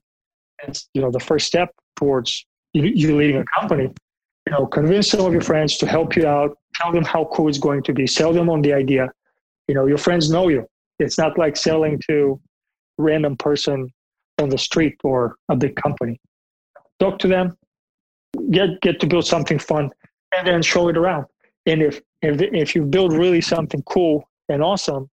It's 0.67 0.89
you 0.93 1.01
know 1.01 1.11
the 1.11 1.19
first 1.19 1.47
step 1.47 1.73
towards 1.95 2.45
you, 2.73 2.83
you 2.83 3.15
leading 3.15 3.37
a 3.37 3.45
company. 3.59 3.93
You 4.47 4.53
know, 4.53 4.65
convince 4.65 5.09
some 5.09 5.25
of 5.25 5.33
your 5.33 5.41
friends 5.41 5.77
to 5.77 5.87
help 5.87 6.15
you 6.15 6.25
out, 6.25 6.57
tell 6.75 6.91
them 6.91 7.03
how 7.03 7.25
cool 7.25 7.47
it's 7.47 7.59
going 7.59 7.83
to 7.83 7.93
be, 7.93 8.07
sell 8.07 8.33
them 8.33 8.49
on 8.49 8.61
the 8.61 8.73
idea. 8.73 9.11
You 9.67 9.75
know, 9.75 9.85
your 9.85 9.99
friends 9.99 10.31
know 10.31 10.47
you. 10.47 10.65
It's 10.97 11.17
not 11.17 11.37
like 11.37 11.55
selling 11.55 12.01
to 12.09 12.39
random 12.97 13.37
person 13.37 13.91
on 14.41 14.49
the 14.49 14.57
street 14.57 14.95
or 15.03 15.37
a 15.49 15.55
big 15.55 15.75
company. 15.75 16.19
Talk 16.99 17.19
to 17.19 17.27
them, 17.27 17.57
get 18.51 18.81
get 18.81 18.99
to 18.99 19.07
build 19.07 19.25
something 19.25 19.59
fun, 19.59 19.91
and 20.35 20.47
then 20.47 20.61
show 20.61 20.87
it 20.89 20.97
around. 20.97 21.25
And 21.65 21.81
if 21.81 22.01
if 22.21 22.41
if 22.41 22.75
you 22.75 22.83
build 22.83 23.13
really 23.13 23.41
something 23.41 23.81
cool 23.83 24.29
and 24.49 24.63
awesome, 24.63 25.09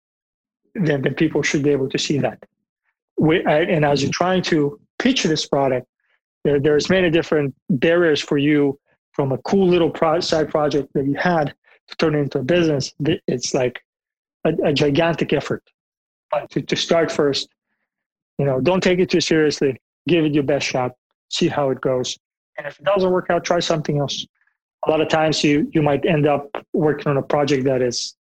then 0.74 1.02
then 1.02 1.14
people 1.14 1.42
should 1.42 1.62
be 1.62 1.70
able 1.70 1.88
to 1.88 1.98
see 1.98 2.18
that. 2.18 2.38
We, 3.18 3.44
and 3.44 3.84
as 3.84 4.02
you're 4.02 4.12
trying 4.12 4.42
to 4.42 4.80
pitch 4.98 5.24
this 5.24 5.46
product, 5.46 5.86
there, 6.44 6.60
there's 6.60 6.88
many 6.88 7.10
different 7.10 7.54
barriers 7.68 8.20
for 8.20 8.38
you 8.38 8.78
from 9.12 9.32
a 9.32 9.38
cool 9.38 9.66
little 9.66 9.90
pro- 9.90 10.20
side 10.20 10.48
project 10.50 10.92
that 10.94 11.04
you 11.04 11.14
had 11.14 11.52
to 11.88 11.96
turn 11.96 12.14
it 12.14 12.18
into 12.18 12.38
a 12.38 12.42
business. 12.42 12.94
It's 13.26 13.54
like 13.54 13.82
a, 14.44 14.52
a 14.64 14.72
gigantic 14.72 15.32
effort. 15.32 15.64
But 16.30 16.50
to, 16.50 16.62
to 16.62 16.76
start 16.76 17.10
first, 17.10 17.48
you 18.38 18.44
know, 18.44 18.60
don't 18.60 18.82
take 18.82 19.00
it 19.00 19.10
too 19.10 19.20
seriously. 19.20 19.76
Give 20.06 20.24
it 20.24 20.32
your 20.32 20.44
best 20.44 20.66
shot. 20.66 20.92
See 21.30 21.48
how 21.48 21.70
it 21.70 21.80
goes. 21.80 22.16
And 22.56 22.66
if 22.66 22.78
it 22.78 22.84
doesn't 22.84 23.10
work 23.10 23.30
out, 23.30 23.44
try 23.44 23.60
something 23.60 23.98
else. 23.98 24.26
A 24.86 24.90
lot 24.90 25.00
of 25.00 25.08
times 25.08 25.42
you 25.42 25.68
you 25.72 25.82
might 25.82 26.06
end 26.06 26.26
up 26.26 26.48
working 26.72 27.08
on 27.08 27.16
a 27.16 27.22
project 27.22 27.64
that 27.64 27.82
is 27.82 28.16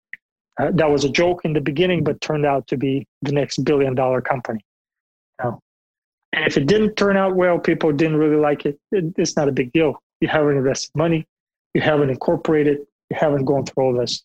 uh, 0.59 0.71
that 0.75 0.91
was 0.91 1.05
a 1.05 1.09
joke 1.09 1.45
in 1.45 1.53
the 1.53 1.61
beginning, 1.61 2.03
but 2.03 2.21
turned 2.21 2.47
out 2.47 2.67
to 2.69 2.77
be 2.77 3.07
the 3.23 3.33
next 3.33 3.63
billion 3.65 3.95
dollar 3.95 4.23
company. 4.23 4.65
You 5.39 5.45
know? 5.45 5.61
And 6.33 6.47
if 6.47 6.57
it 6.57 6.67
didn't 6.67 6.97
turn 6.97 7.17
out 7.17 7.37
well, 7.37 7.59
people 7.59 7.93
didn't 7.93 8.17
really 8.17 8.37
like 8.37 8.65
it, 8.65 8.79
it 8.91 9.05
it's 9.17 9.37
not 9.37 9.49
a 9.49 9.53
big 9.53 9.71
deal. 9.73 10.03
You 10.21 10.29
haven't 10.29 10.57
invested 10.57 10.91
money, 10.95 11.27
you 11.75 11.83
haven't 11.83 12.09
incorporated, 12.09 12.79
you 13.11 13.17
haven't 13.19 13.45
gone 13.45 13.67
through 13.67 13.85
all 13.85 13.93
this 13.93 14.25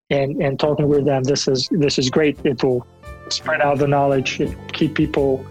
and 0.08 0.42
and 0.42 0.58
talking 0.58 0.88
with 0.88 1.04
them, 1.04 1.22
this 1.22 1.46
is 1.46 1.68
this 1.70 1.98
is 1.98 2.10
great. 2.10 2.38
It 2.44 2.62
will 2.64 2.86
spread 3.28 3.60
out 3.60 3.78
the 3.78 3.86
knowledge, 3.86 4.40
it 4.40 4.56
keep 4.72 4.94
people 4.94 5.46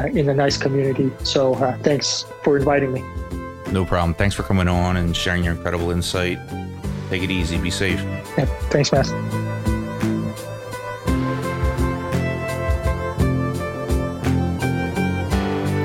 uh, 0.00 0.06
in 0.06 0.28
a 0.28 0.34
nice 0.34 0.56
community. 0.56 1.12
So 1.24 1.54
uh, 1.54 1.76
thanks 1.78 2.24
for 2.42 2.56
inviting 2.56 2.92
me. 2.92 3.02
No 3.72 3.84
problem. 3.84 4.14
Thanks 4.14 4.34
for 4.34 4.42
coming 4.42 4.68
on 4.68 4.96
and 4.96 5.14
sharing 5.14 5.44
your 5.44 5.54
incredible 5.54 5.90
insight. 5.90 6.38
Take 7.10 7.24
it 7.24 7.30
easy. 7.30 7.58
Be 7.58 7.70
safe. 7.70 8.00
Yeah, 8.38 8.46
thanks, 8.70 8.92
man. 8.92 9.04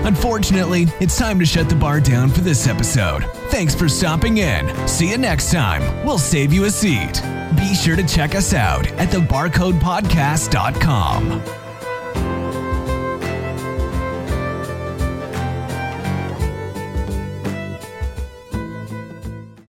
Unfortunately, 0.06 0.86
it's 1.00 1.18
time 1.18 1.40
to 1.40 1.46
shut 1.46 1.68
the 1.68 1.76
bar 1.76 2.00
down 2.00 2.30
for 2.30 2.42
this 2.42 2.68
episode. 2.68 3.24
Thanks 3.50 3.74
for 3.74 3.90
stopping 3.90 4.38
in. 4.38 4.88
See 4.88 5.10
you 5.10 5.18
next 5.18 5.52
time. 5.52 5.82
We'll 6.06 6.20
save 6.20 6.54
you 6.54 6.66
a 6.66 6.70
seat. 6.70 7.24
Be 7.58 7.74
sure 7.74 7.96
to 7.96 8.06
check 8.06 8.36
us 8.36 8.54
out 8.54 8.86
at 8.94 9.10
thebarcodepodcast.com. 9.10 11.65